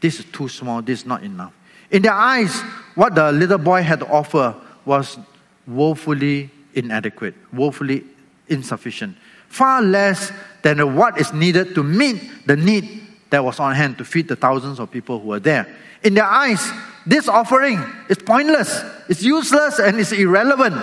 [0.00, 1.52] This is too small, this is not enough.
[1.90, 2.60] In their eyes,
[2.94, 5.18] what the little boy had to offer was
[5.66, 8.04] woefully inadequate, woefully
[8.48, 9.16] insufficient,
[9.48, 10.32] far less
[10.62, 14.36] than what is needed to meet the need that was on hand to feed the
[14.36, 15.66] thousands of people who were there.
[16.02, 16.70] In their eyes,
[17.06, 20.76] this offering is pointless, it's useless, and it's irrelevant.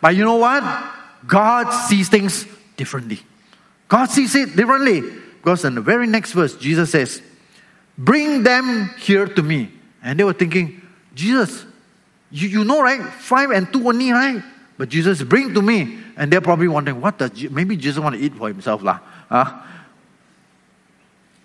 [0.00, 0.62] But you know what?
[1.26, 3.20] God sees things differently.
[3.88, 5.02] God sees it differently.
[5.42, 7.22] Because in the very next verse, Jesus says,
[7.96, 9.70] Bring them here to me.
[10.02, 10.80] And they were thinking,
[11.14, 11.64] Jesus,
[12.30, 13.02] you, you know, right?
[13.02, 14.42] Five and two only, right?
[14.80, 15.98] But Jesus, bring to me.
[16.16, 19.00] And they're probably wondering, what does, maybe Jesus want to eat for himself lah.
[19.28, 19.60] Uh,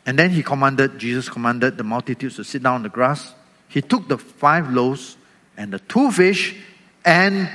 [0.06, 3.34] and then he commanded, Jesus commanded the multitudes to sit down on the grass.
[3.68, 5.18] He took the five loaves
[5.58, 6.56] and the two fish
[7.04, 7.50] and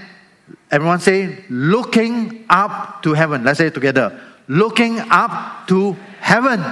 [0.70, 3.42] everyone say, looking up to heaven.
[3.42, 4.20] Let's say it together.
[4.48, 6.62] Looking up to heaven.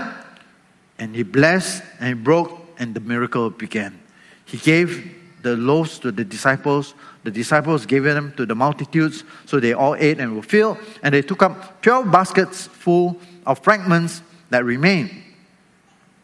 [0.99, 3.99] And he blessed and he broke and the miracle began.
[4.45, 6.93] He gave the loaves to the disciples.
[7.25, 9.25] The disciples gave them to the multitudes.
[9.47, 10.79] So they all ate and were filled.
[11.03, 15.11] And they took up 12 baskets full of fragments that remained.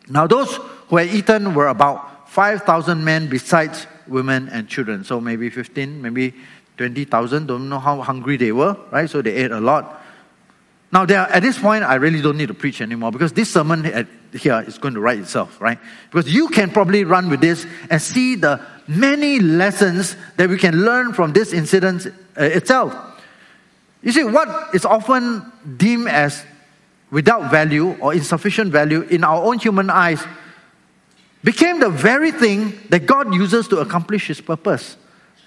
[0.09, 5.04] Now, those who had eaten were about 5,000 men, besides women and children.
[5.04, 6.35] So maybe 15, maybe
[6.76, 7.46] 20,000.
[7.46, 9.09] Don't know how hungry they were, right?
[9.09, 10.02] So they ate a lot.
[10.92, 13.85] Now, there, at this point, I really don't need to preach anymore because this sermon
[14.34, 15.78] here is going to write itself, right?
[16.10, 20.84] Because you can probably run with this and see the many lessons that we can
[20.84, 22.94] learn from this incident uh, itself.
[24.02, 26.44] You see, what is often deemed as
[27.10, 30.22] without value or insufficient value in our own human eyes
[31.42, 34.96] became the very thing that God uses to accomplish His purpose.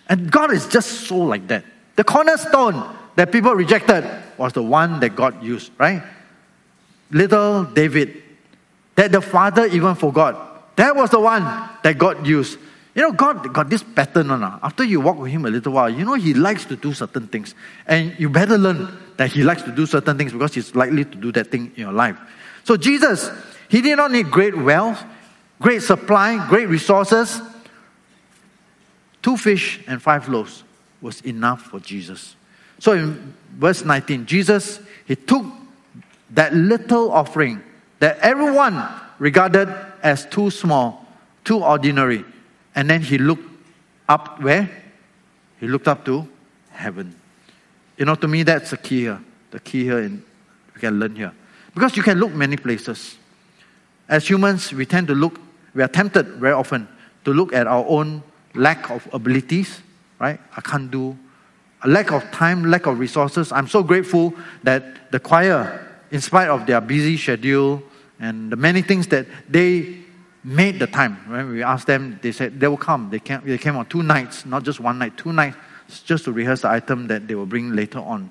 [0.08, 1.65] And God is just so like that.
[1.95, 6.04] The cornerstone that people rejected was the one that God used, right?
[7.12, 8.23] Little David,
[8.98, 10.76] that the father even forgot.
[10.76, 11.44] That was the one
[11.82, 12.60] that God used.
[12.94, 14.44] You know, God got this pattern on.
[14.44, 14.60] Ah.
[14.62, 17.28] After you walk with Him a little while, you know He likes to do certain
[17.28, 17.56] things.
[17.86, 21.16] And you better learn that He likes to do certain things because He's likely to
[21.16, 22.18] do that thing in your life.
[22.66, 23.32] So, Jesus,
[23.70, 25.02] He did not need great wealth,
[25.62, 27.42] great supply, great resources
[29.28, 30.64] two fish and five loaves
[31.02, 32.38] was enough for Jesus.
[32.80, 35.46] So in verse 19, Jesus, he took
[36.30, 37.62] that little offering
[38.00, 38.84] that everyone
[39.20, 39.70] regarded
[40.04, 41.06] as too small,
[41.44, 42.24] too ordinary,
[42.76, 43.50] and then he looked
[44.08, 44.70] up where?
[45.60, 46.28] He looked up to
[46.70, 47.16] heaven.
[47.98, 49.20] You know, to me, that's the key here.
[49.52, 50.24] The key here in,
[50.76, 51.34] we can learn here.
[51.74, 53.18] Because you can look many places.
[54.08, 55.40] As humans, we tend to look,
[55.74, 56.88] we are tempted very often
[57.26, 59.82] to look at our own lack of abilities,
[60.20, 60.40] right?
[60.56, 61.18] I can't do,
[61.84, 63.52] a lack of time, lack of resources.
[63.52, 64.34] I'm so grateful
[64.64, 67.84] that the choir, in spite of their busy schedule
[68.20, 69.98] and the many things that they
[70.43, 71.17] made the time.
[71.28, 73.10] When we asked them, they said they will come.
[73.10, 75.58] They came, they came on two nights, not just one night, two nights,
[76.06, 78.30] just to rehearse the item that they will bring later on.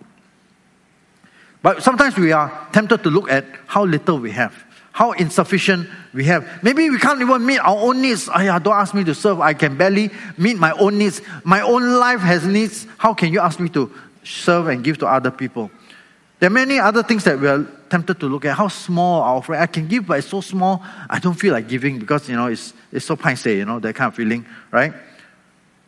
[1.62, 4.54] But sometimes we are tempted to look at how little we have,
[4.92, 6.62] how insufficient we have.
[6.62, 8.28] Maybe we can't even meet our own needs.
[8.28, 9.40] Ayah, don't ask me to serve.
[9.40, 11.20] I can barely meet my own needs.
[11.44, 12.86] My own life has needs.
[12.98, 13.92] How can you ask me to
[14.24, 15.70] serve and give to other people?
[16.38, 18.56] There are many other things that we are tempted to look at.
[18.56, 19.60] How small our offering.
[19.60, 22.46] I can give, but it's so small, I don't feel like giving because, you know,
[22.46, 24.92] it's, it's so painful, you know, that kind of feeling, right?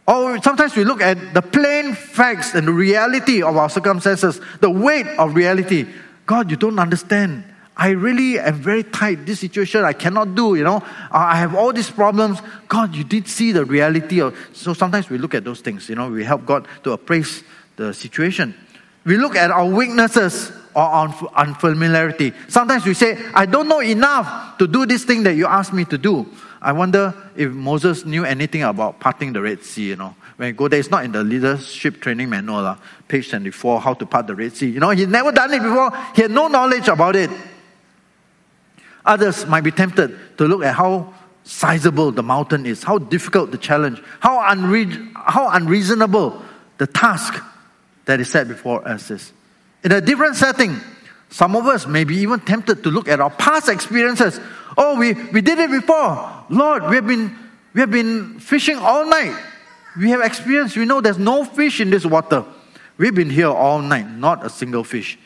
[0.06, 4.70] Or sometimes we look at the plain facts and the reality of our circumstances, the
[4.70, 5.86] weight of reality.
[6.24, 7.44] God, you don't understand.
[7.76, 9.26] I really am very tight.
[9.26, 10.76] This situation I cannot do, you know.
[10.76, 10.82] Uh,
[11.12, 12.40] I have all these problems.
[12.68, 14.34] God, you did see the reality of.
[14.54, 16.10] So sometimes we look at those things, you know.
[16.10, 17.44] We help God to appraise
[17.76, 18.54] the situation.
[19.08, 22.34] We look at our weaknesses or our unfamiliarity.
[22.46, 25.86] Sometimes we say, I don't know enough to do this thing that you asked me
[25.86, 26.26] to do.
[26.60, 30.14] I wonder if Moses knew anything about parting the Red Sea, you know.
[30.36, 32.76] When you go there, it's not in the leadership training manual, uh,
[33.08, 34.68] page 24, how to part the Red Sea.
[34.68, 35.90] You know, he's never done it before.
[36.14, 37.30] He had no knowledge about it.
[39.06, 43.58] Others might be tempted to look at how sizable the mountain is, how difficult the
[43.58, 46.42] challenge, how, unre- how unreasonable
[46.76, 47.42] the task
[48.08, 49.32] that is set before us is.
[49.84, 50.80] In a different setting,
[51.28, 54.40] some of us may be even tempted to look at our past experiences.
[54.78, 56.44] Oh, we, we did it before.
[56.48, 57.36] Lord, we have been
[57.74, 59.38] we have been fishing all night.
[60.00, 62.44] We have experienced, we know there's no fish in this water.
[62.96, 65.18] We've been here all night, not a single fish.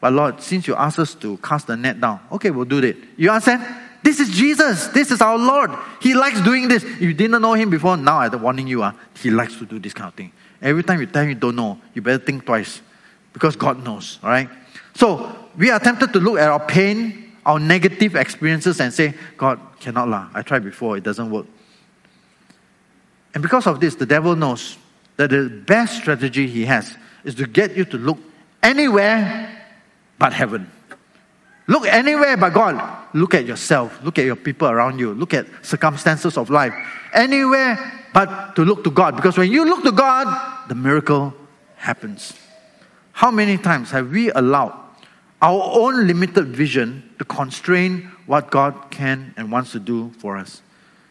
[0.00, 2.96] But Lord, since you asked us to cast the net down, okay, we'll do it.
[3.16, 3.66] You understand?
[4.02, 4.86] This is Jesus.
[4.88, 5.72] This is our Lord.
[6.00, 6.84] He likes doing this.
[6.84, 9.80] If you didn't know him before, now I'm warning you, uh, he likes to do
[9.80, 10.32] this kind of thing.
[10.60, 12.80] Every time you tell him you don't know, you better think twice.
[13.32, 14.48] Because God knows, right?
[14.94, 19.60] So we are tempted to look at our pain, our negative experiences, and say, God,
[19.78, 20.28] cannot lah.
[20.32, 21.46] I tried before, it doesn't work.
[23.34, 24.78] And because of this, the devil knows
[25.16, 28.18] that the best strategy he has is to get you to look
[28.62, 29.52] anywhere
[30.18, 30.70] but heaven.
[31.66, 32.80] Look anywhere but God.
[33.12, 34.02] Look at yourself.
[34.02, 35.12] Look at your people around you.
[35.12, 36.72] Look at circumstances of life.
[37.12, 39.14] Anywhere but to look to God.
[39.14, 40.24] Because when you look to God,
[40.68, 41.34] the miracle
[41.76, 42.32] happens.
[43.12, 44.72] How many times have we allowed
[45.42, 50.62] our own limited vision to constrain what God can and wants to do for us?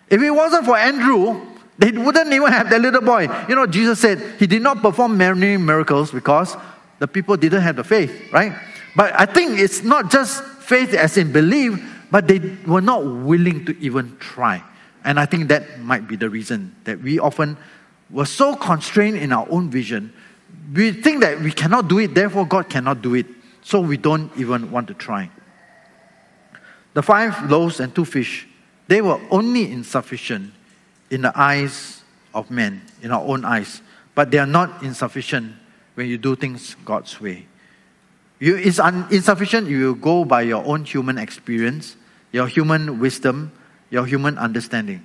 [0.09, 1.45] If it wasn't for Andrew,
[1.77, 3.29] they wouldn't even have that little boy.
[3.47, 6.57] You know, Jesus said he did not perform many miracles because
[6.97, 8.57] the people didn't have the faith, right?
[8.95, 11.77] But I think it's not just faith as in belief,
[12.09, 14.63] but they were not willing to even try.
[15.05, 17.57] And I think that might be the reason that we often
[18.09, 20.11] were so constrained in our own vision
[20.73, 23.27] we think that we cannot do it, therefore God cannot do it.
[23.61, 25.29] So we don't even want to try.
[26.93, 28.47] The five loaves and two fish,
[28.87, 30.53] they were only insufficient
[31.09, 32.01] in the eyes
[32.33, 33.81] of men, in our own eyes.
[34.13, 35.53] But they are not insufficient
[35.95, 37.47] when you do things God's way.
[38.39, 41.95] You, it's un, insufficient you go by your own human experience,
[42.31, 43.51] your human wisdom,
[43.89, 45.03] your human understanding.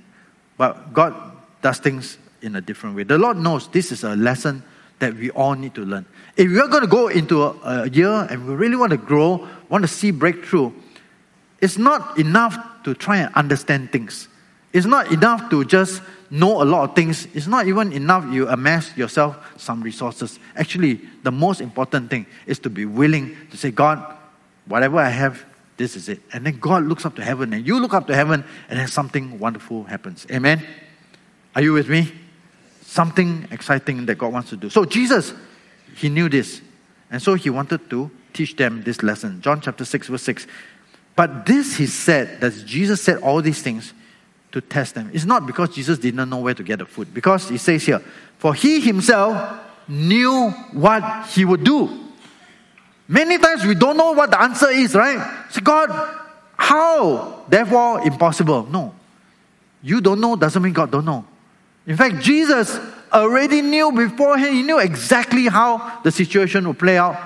[0.57, 1.15] But God
[1.63, 3.03] does things in a different way.
[3.03, 4.63] The Lord knows this is a lesson
[4.99, 6.07] that we all need to learn.
[6.37, 8.99] If we are going to go into a, a year and we really want to
[8.99, 10.73] grow, want to see breakthrough,
[11.61, 14.29] it's not enough to try and understand things.
[14.73, 17.27] It's not enough to just know a lot of things.
[17.35, 20.39] It's not even enough you amass yourself some resources.
[20.57, 24.17] Actually, the most important thing is to be willing to say, God,
[24.67, 25.45] whatever I have,
[25.81, 26.21] this is it.
[26.33, 28.87] And then God looks up to heaven, and you look up to heaven, and then
[28.87, 30.27] something wonderful happens.
[30.31, 30.65] Amen?
[31.57, 32.13] Are you with me?
[32.91, 34.69] something exciting that God wants to do.
[34.69, 35.33] So Jesus,
[35.95, 36.61] he knew this.
[37.11, 39.41] And so he wanted to teach them this lesson.
[39.41, 40.47] John chapter 6, verse 6.
[41.15, 43.95] But this he said, that Jesus said all these things
[44.51, 45.11] to test them.
[45.13, 47.15] It's not because Jesus didn't know where to get the food.
[47.15, 48.01] Because he says here,
[48.39, 52.10] for he himself knew what he would do.
[53.11, 55.19] Many times we don't know what the answer is, right?
[55.51, 55.91] So God,
[56.57, 57.43] how?
[57.49, 58.69] Therefore, impossible.
[58.71, 58.95] No.
[59.83, 61.25] You don't know doesn't mean God don't know.
[61.89, 62.79] In fact, Jesus
[63.13, 67.17] already knew beforehand, he knew exactly how the situation would play out.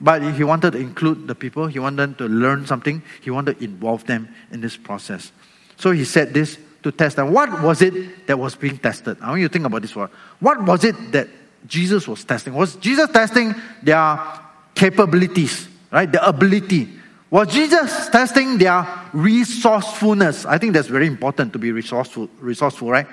[0.00, 3.64] But he wanted to include the people, he wanted to learn something, he wanted to
[3.64, 5.32] involve them in this process.
[5.76, 7.30] So he said this to test them.
[7.30, 9.18] What was it that was being tested?
[9.20, 10.08] I want you to think about this word.
[10.40, 11.28] What was it that
[11.66, 12.54] Jesus was testing?
[12.54, 14.18] Was Jesus testing their
[14.76, 16.10] capabilities, right?
[16.10, 16.90] Their ability.
[17.30, 20.46] Was Jesus testing their resourcefulness?
[20.46, 23.06] I think that's very important to be resourceful, resourceful, right?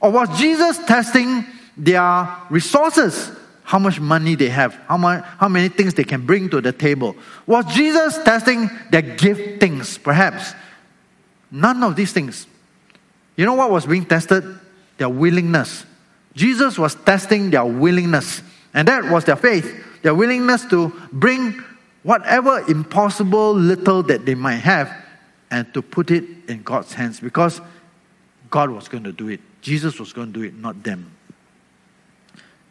[0.00, 1.44] Or was Jesus testing
[1.76, 3.30] their resources?
[3.62, 6.72] How much money they have, how, much, how many things they can bring to the
[6.72, 7.14] table.
[7.46, 10.54] Was Jesus testing their giftings, perhaps?
[11.50, 12.46] None of these things.
[13.36, 14.44] You know what was being tested?
[14.98, 15.86] Their willingness.
[16.34, 18.42] Jesus was testing their willingness,
[18.74, 21.62] and that was their faith, their willingness to bring
[22.02, 24.92] whatever impossible little that they might have
[25.50, 27.60] and to put it in God's hands because
[28.50, 29.40] God was going to do it.
[29.60, 31.10] Jesus was going to do it, not them.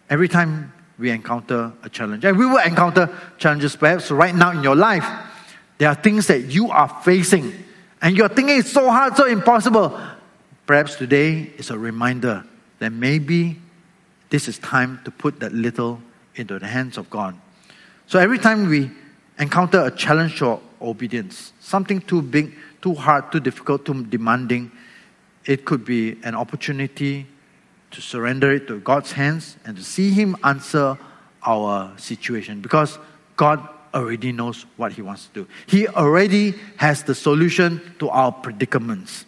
[0.10, 4.62] Every time we encounter a challenge, and we will encounter challenges perhaps right now in
[4.62, 5.08] your life,
[5.78, 7.54] there are things that you are facing,
[8.02, 9.98] and you're thinking it's so hard, so impossible.
[10.68, 12.44] Perhaps today is a reminder
[12.80, 13.58] that maybe
[14.30, 16.02] this is time to put that little
[16.36, 17.38] into the hands of God.
[18.08, 18.92] So every time we
[19.40, 24.72] encounter a challenge to obedience, something too big, too hard, too difficult, too demanding,
[25.46, 27.26] it could be an opportunity
[27.92, 30.98] to surrender it to God's hands and to see Him answer
[31.46, 33.00] our situation because
[33.36, 35.48] God already knows what He wants to do.
[35.68, 39.26] He already has the solution to our predicaments.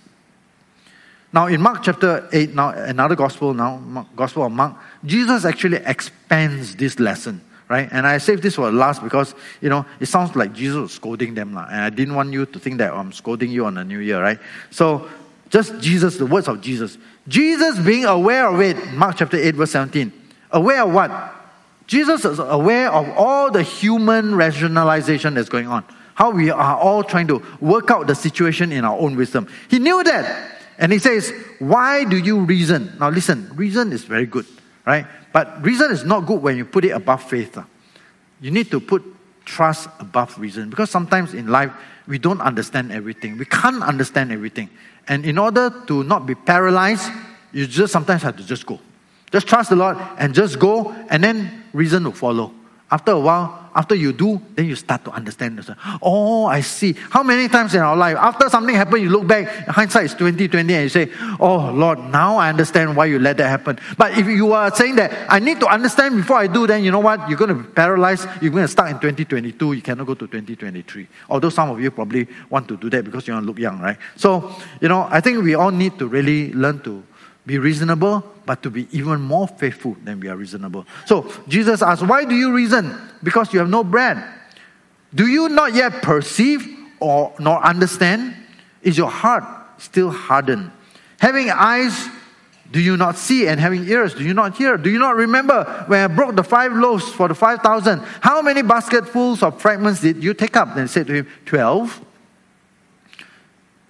[1.34, 6.76] Now, in Mark chapter 8, now another gospel now, Gospel of Mark, Jesus actually expands
[6.76, 7.90] this lesson, right?
[7.92, 11.58] And I saved this for last because, you know, it sounds like Jesus scolding them,
[11.58, 14.22] and I didn't want you to think that I'm scolding you on the new year,
[14.22, 14.38] right?
[14.70, 15.10] So
[15.50, 17.00] just Jesus, the words of Jesus.
[17.28, 20.14] Jesus being aware of it, Mark chapter 8, verse 17.
[20.52, 21.12] Aware of what?
[21.88, 25.84] Jesus is aware of all the human rationalization that's going on.
[26.14, 29.48] How we are all trying to work out the situation in our own wisdom.
[29.68, 30.53] He knew that.
[30.78, 32.96] And he says, Why do you reason?
[33.00, 34.46] Now listen, reason is very good,
[34.86, 35.06] right?
[35.32, 37.58] But reason is not good when you put it above faith.
[37.58, 37.66] Ah.
[38.42, 39.04] You need to put
[39.46, 41.72] trust above reason because sometimes in life
[42.08, 43.38] we don't understand everything.
[43.38, 44.70] We can't understand everything.
[45.08, 47.12] And in order to not be paralyzed,
[47.52, 48.80] you just sometimes have to just go.
[49.32, 52.54] Just trust the Lord and just go, and then reason will follow.
[52.92, 55.64] After a while, after you do, then you start to understand.
[56.02, 56.94] Oh, I see.
[57.10, 60.74] How many times in our life, after something happened, you look back, hindsight is 2020,
[60.74, 61.10] and you say,
[61.40, 63.80] Oh Lord, now I understand why you let that happen.
[63.98, 66.92] But if you are saying that I need to understand before I do, then you
[66.92, 67.28] know what?
[67.28, 68.28] You're going to be paralyzed.
[68.42, 69.74] You're going to start in 2022.
[69.74, 71.08] You cannot go to 2023.
[71.30, 73.80] Although some of you probably want to do that because you want to look young,
[73.80, 73.98] right?
[74.16, 77.04] So, you know, I think we all need to really learn to
[77.46, 80.86] be reasonable, but to be even more faithful than we are reasonable.
[81.06, 82.98] So Jesus asked, Why do you reason?
[83.22, 84.24] Because you have no bread.
[85.14, 86.66] Do you not yet perceive
[87.00, 88.36] or nor understand?
[88.82, 89.44] Is your heart
[89.78, 90.72] still hardened?
[91.20, 92.10] Having eyes,
[92.72, 93.48] do you not see?
[93.48, 94.78] And having ears, do you not hear?
[94.78, 98.00] Do you not remember when I broke the five loaves for the five thousand?
[98.22, 100.76] How many basketfuls of fragments did you take up?
[100.76, 102.02] Then said to him, Twelve.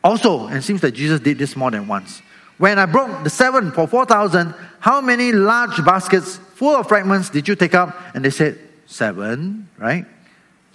[0.04, 2.22] Also, and it seems that Jesus did this more than once.
[2.58, 7.48] When I broke the seven for 4,000, how many large baskets full of fragments did
[7.48, 7.96] you take up?
[8.14, 10.06] And they said, Seven, right?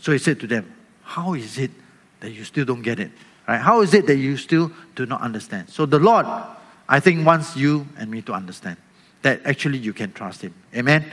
[0.00, 1.70] So he said to them, How is it
[2.20, 3.10] that you still don't get it?
[3.46, 3.60] Right?
[3.60, 5.70] How is it that you still do not understand?
[5.70, 6.26] So the Lord,
[6.88, 8.76] I think, wants you and me to understand
[9.22, 10.54] that actually you can trust Him.
[10.74, 11.04] Amen?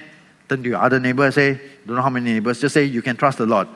[0.50, 3.16] Turn to your other neighbor say, don't know how many neighbors, just say you can
[3.16, 3.68] trust the Lord.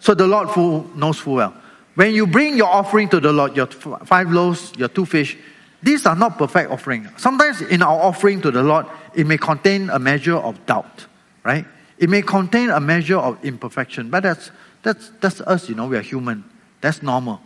[0.00, 0.48] So the Lord
[0.96, 1.54] knows full well
[1.94, 5.36] when you bring your offering to the Lord, your five loaves, your two fish,
[5.82, 7.08] these are not perfect offering.
[7.16, 11.06] Sometimes in our offering to the Lord, it may contain a measure of doubt,
[11.44, 11.64] right?
[11.98, 14.50] It may contain a measure of imperfection, but that's
[14.82, 16.44] that's that's us, you know, we are human.
[16.80, 17.40] That's normal.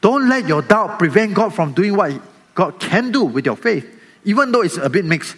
[0.00, 2.20] Don't let your doubt prevent God from doing what
[2.54, 3.86] God can do with your faith,
[4.24, 5.36] even though it's a bit mixed.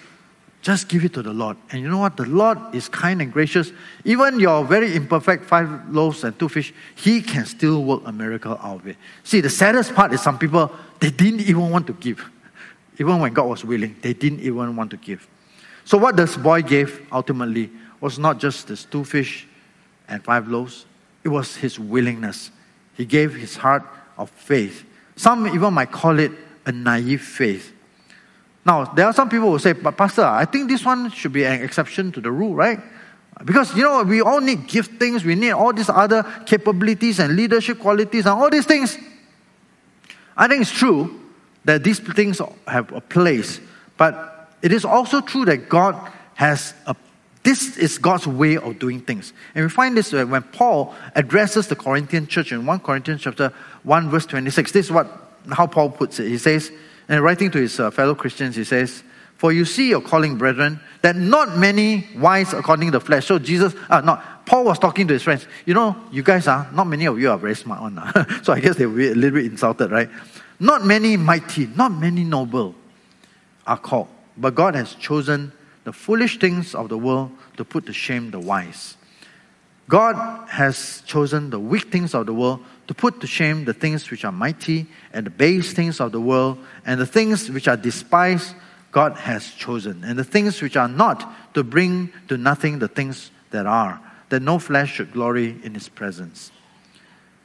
[0.62, 1.56] Just give it to the Lord.
[1.70, 2.16] And you know what?
[2.16, 3.72] The Lord is kind and gracious.
[4.04, 8.52] Even your very imperfect five loaves and two fish, He can still work a miracle
[8.62, 8.96] out of it.
[9.24, 12.24] See, the saddest part is some people, they didn't even want to give.
[12.98, 15.28] Even when God was willing, they didn't even want to give.
[15.84, 17.68] So, what this boy gave ultimately
[18.00, 19.48] was not just this two fish
[20.06, 20.86] and five loaves,
[21.24, 22.52] it was his willingness.
[22.94, 23.82] He gave his heart
[24.16, 24.84] of faith.
[25.16, 26.30] Some even might call it
[26.66, 27.72] a naive faith.
[28.64, 31.44] Now, there are some people who say, but Pastor, I think this one should be
[31.44, 32.80] an exception to the rule, right?
[33.44, 37.80] Because, you know, we all need giftings, we need all these other capabilities and leadership
[37.80, 38.96] qualities and all these things.
[40.36, 41.20] I think it's true,
[41.64, 43.60] that these things have a place,
[43.96, 46.94] but it is also true that God has a
[47.42, 49.32] this is God's way of doing things.
[49.54, 53.52] And we find this when Paul addresses the Corinthian church in 1 Corinthians chapter
[53.82, 54.70] 1 verse 26.
[54.70, 55.08] This is what
[55.50, 56.28] how Paul puts it.
[56.28, 56.70] He says,
[57.12, 59.02] and writing to his uh, fellow Christians, he says,
[59.36, 63.26] For you see your calling, brethren, that not many wise according to the flesh.
[63.26, 65.46] So Jesus, uh, not, Paul was talking to his friends.
[65.66, 67.98] You know, you guys are, not many of you are very smart one.
[67.98, 68.40] Uh.
[68.42, 70.08] so I guess they were a little bit insulted, right?
[70.58, 72.74] Not many mighty, not many noble
[73.66, 74.08] are called.
[74.38, 75.52] But God has chosen
[75.84, 78.96] the foolish things of the world to put to shame the wise.
[79.86, 84.10] God has chosen the weak things of the world to put to shame the things
[84.10, 87.76] which are mighty and the base things of the world and the things which are
[87.76, 88.54] despised
[88.90, 93.30] God has chosen and the things which are not to bring to nothing the things
[93.50, 94.00] that are
[94.32, 96.50] that no flesh should glory in his presence.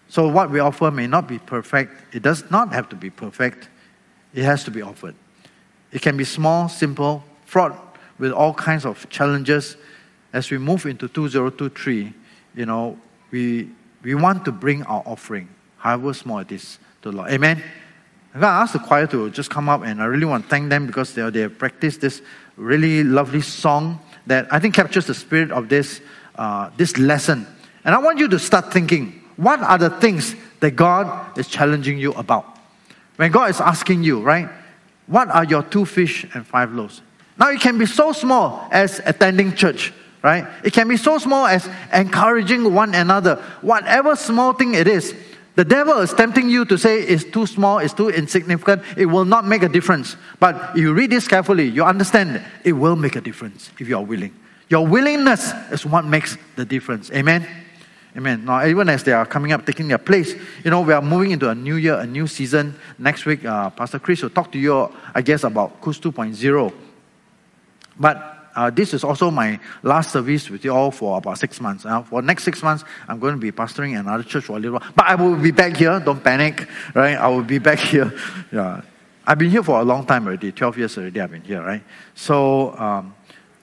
[0.08, 2.16] So, what we offer may not be perfect.
[2.16, 3.68] It does not have to be perfect.
[4.34, 5.16] It has to be offered.
[5.92, 9.76] It can be small, simple, fraught with all kinds of challenges.
[10.32, 12.14] As we move into 2023,
[12.56, 12.98] you know,
[13.32, 13.70] we,
[14.08, 15.49] we want to bring our offering,
[15.80, 17.30] however small it is, to the Lord.
[17.30, 17.62] Amen?
[18.34, 20.49] I'm going to ask the choir to just come up, and I really want to
[20.49, 22.22] thank them because they, they have practiced this
[22.55, 25.99] really lovely song that I think captures the spirit of this,
[26.36, 27.45] uh, this lesson.
[27.84, 31.97] And I want you to start thinking what are the things that God is challenging
[31.97, 32.45] you about?
[33.18, 34.49] When God is asking you, right?
[35.08, 37.01] What are your two fish and five loaves?
[37.38, 39.91] Now, it can be so small as attending church,
[40.24, 40.47] right?
[40.63, 43.36] It can be so small as encouraging one another.
[43.61, 45.13] Whatever small thing it is,
[45.55, 49.26] the devil is tempting you to say it's too small, it's too insignificant, it will
[49.26, 50.15] not make a difference.
[50.39, 53.97] But if you read this carefully, you understand it will make a difference if you
[53.97, 54.34] are willing.
[54.70, 57.09] Your willingness is what makes the difference.
[57.11, 57.47] Amen?
[58.15, 58.45] Amen.
[58.45, 61.32] Now, even as they are coming up, taking their place, you know, we are moving
[61.32, 62.76] into a new year, a new season.
[62.97, 66.74] Next week, uh, Pastor Chris will talk to you, I guess, about COOS 2.0.
[67.99, 71.86] But uh, this is also my last service with you all for about six months.
[71.86, 74.80] Uh, for next six months, I'm going to be pastoring another church for a little
[74.80, 74.91] while.
[74.95, 75.99] But I will be back here.
[75.99, 77.16] Don't panic, right?
[77.16, 78.12] I will be back here.
[78.51, 78.82] Yeah.
[79.28, 80.51] I've been here for a long time already.
[80.51, 81.84] 12 years already I've been here, right?
[82.16, 83.14] So um,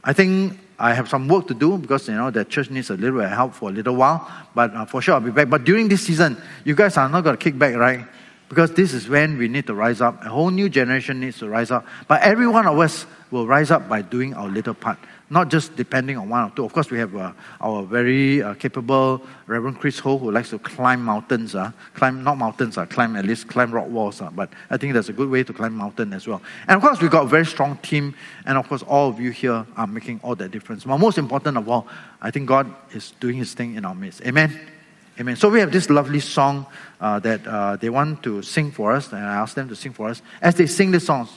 [0.05, 2.95] I think I have some work to do because you know the church needs a
[2.95, 4.30] little help for a little while.
[4.55, 5.51] But uh, for sure I'll be back.
[5.51, 8.07] But during this season, you guys are not going to kick back, right?
[8.49, 10.22] Because this is when we need to rise up.
[10.24, 11.86] A whole new generation needs to rise up.
[12.09, 14.99] But every one of us will rise up by doing our little part
[15.30, 16.64] not just depending on one or two.
[16.64, 20.59] Of course, we have uh, our very uh, capable Reverend Chris Ho who likes to
[20.59, 21.55] climb mountains.
[21.55, 24.20] Uh, climb, not mountains, uh, climb at least climb rock walls.
[24.20, 26.42] Uh, but I think that's a good way to climb mountain as well.
[26.68, 28.14] And of course, we've got a very strong team.
[28.45, 30.84] And of course, all of you here are making all that difference.
[30.84, 31.88] But most important of all,
[32.20, 34.22] I think God is doing his thing in our midst.
[34.22, 34.74] Amen.
[35.21, 35.37] Amen.
[35.37, 36.67] So we have this lovely song
[37.01, 39.93] uh, that uh, they want to sing for us, and I ask them to sing
[39.93, 40.23] for us.
[40.43, 41.29] As they sing this song,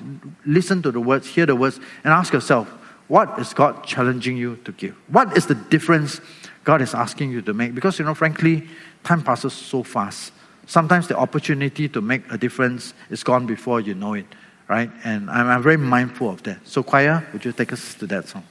[0.46, 2.68] listen to the words, hear the words, and ask yourself,
[3.08, 4.96] what is God challenging you to give?
[5.10, 6.22] What is the difference
[6.64, 7.76] God is asking you to make?
[7.76, 8.68] Because, you know, frankly,
[9.04, 10.34] time passes so fast.
[10.66, 14.26] Sometimes the opportunity to make a difference is gone before you know it,
[14.68, 14.90] right?
[15.04, 16.68] And I'm, I'm very mindful of that.
[16.68, 18.44] So, choir, would you take us to that song?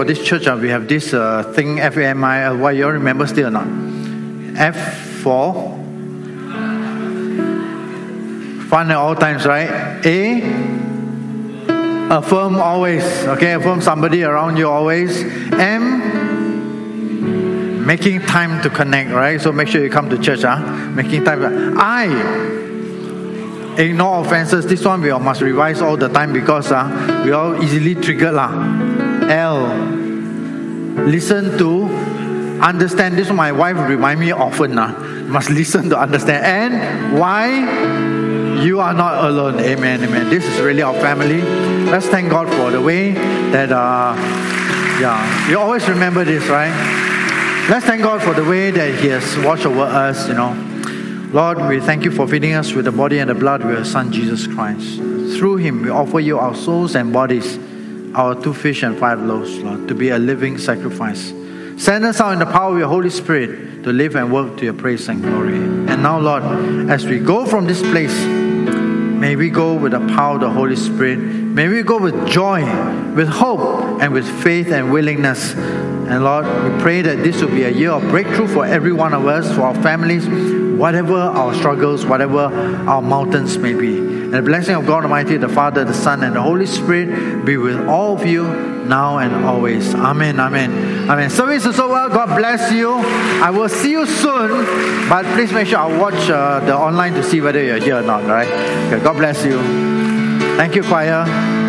[0.00, 2.58] About this church, uh, we have this uh, thing, FAMI.
[2.58, 3.66] Why you all remember still or not?
[4.56, 4.76] F
[5.20, 5.52] for
[8.70, 9.68] fun at all times, right?
[10.06, 10.40] A,
[12.16, 13.04] affirm always.
[13.26, 15.22] Okay, affirm somebody around you always.
[15.52, 16.00] M,
[17.84, 19.38] making time to connect, right?
[19.38, 20.60] So make sure you come to church, huh?
[20.92, 21.76] Making time.
[21.78, 22.06] I,
[23.76, 24.64] ignore offenses.
[24.64, 28.32] This one we all must revise all the time because uh, we all easily triggered
[28.32, 29.09] lah.
[29.30, 29.68] L.
[31.06, 31.84] Listen to
[32.60, 33.16] understand.
[33.16, 34.78] This my wife remind me often.
[34.78, 34.92] Uh,
[35.28, 36.44] must listen to understand.
[36.44, 39.60] And why you are not alone.
[39.60, 40.02] Amen.
[40.02, 40.28] Amen.
[40.28, 41.40] This is really our family.
[41.90, 43.12] Let's thank God for the way
[43.52, 44.14] that uh,
[45.00, 46.70] yeah, you always remember this, right?
[47.70, 50.52] Let's thank God for the way that He has watched over us, you know.
[51.32, 53.84] Lord, we thank you for feeding us with the body and the blood of your
[53.84, 54.96] Son, Jesus Christ.
[55.38, 57.56] Through him, we offer you our souls and bodies,
[58.14, 61.32] our two fish and five loaves, Lord, to be a living sacrifice.
[61.76, 64.64] Send us out in the power of your Holy Spirit to live and work to
[64.64, 65.54] your praise and glory.
[65.54, 66.42] And now, Lord,
[66.90, 70.76] as we go from this place, may we go with the power of the Holy
[70.76, 71.18] Spirit.
[71.18, 72.60] May we go with joy,
[73.14, 75.54] with hope, and with faith and willingness.
[75.54, 79.14] And Lord, we pray that this will be a year of breakthrough for every one
[79.14, 80.26] of us, for our families,
[80.78, 82.38] whatever our struggles, whatever
[82.88, 84.09] our mountains may be.
[84.30, 87.56] And the blessing of God Almighty, the Father, the Son, and the Holy Spirit be
[87.56, 88.44] with all of you
[88.84, 89.92] now and always.
[89.92, 90.38] Amen.
[90.38, 91.10] Amen.
[91.10, 91.30] Amen.
[91.30, 92.08] Service is over.
[92.08, 92.92] God bless you.
[92.92, 97.24] I will see you soon, but please make sure I watch uh, the online to
[97.24, 98.22] see whether you're here or not.
[98.24, 98.46] Right.
[98.46, 99.58] Okay, God bless you.
[100.56, 101.59] Thank you, choir.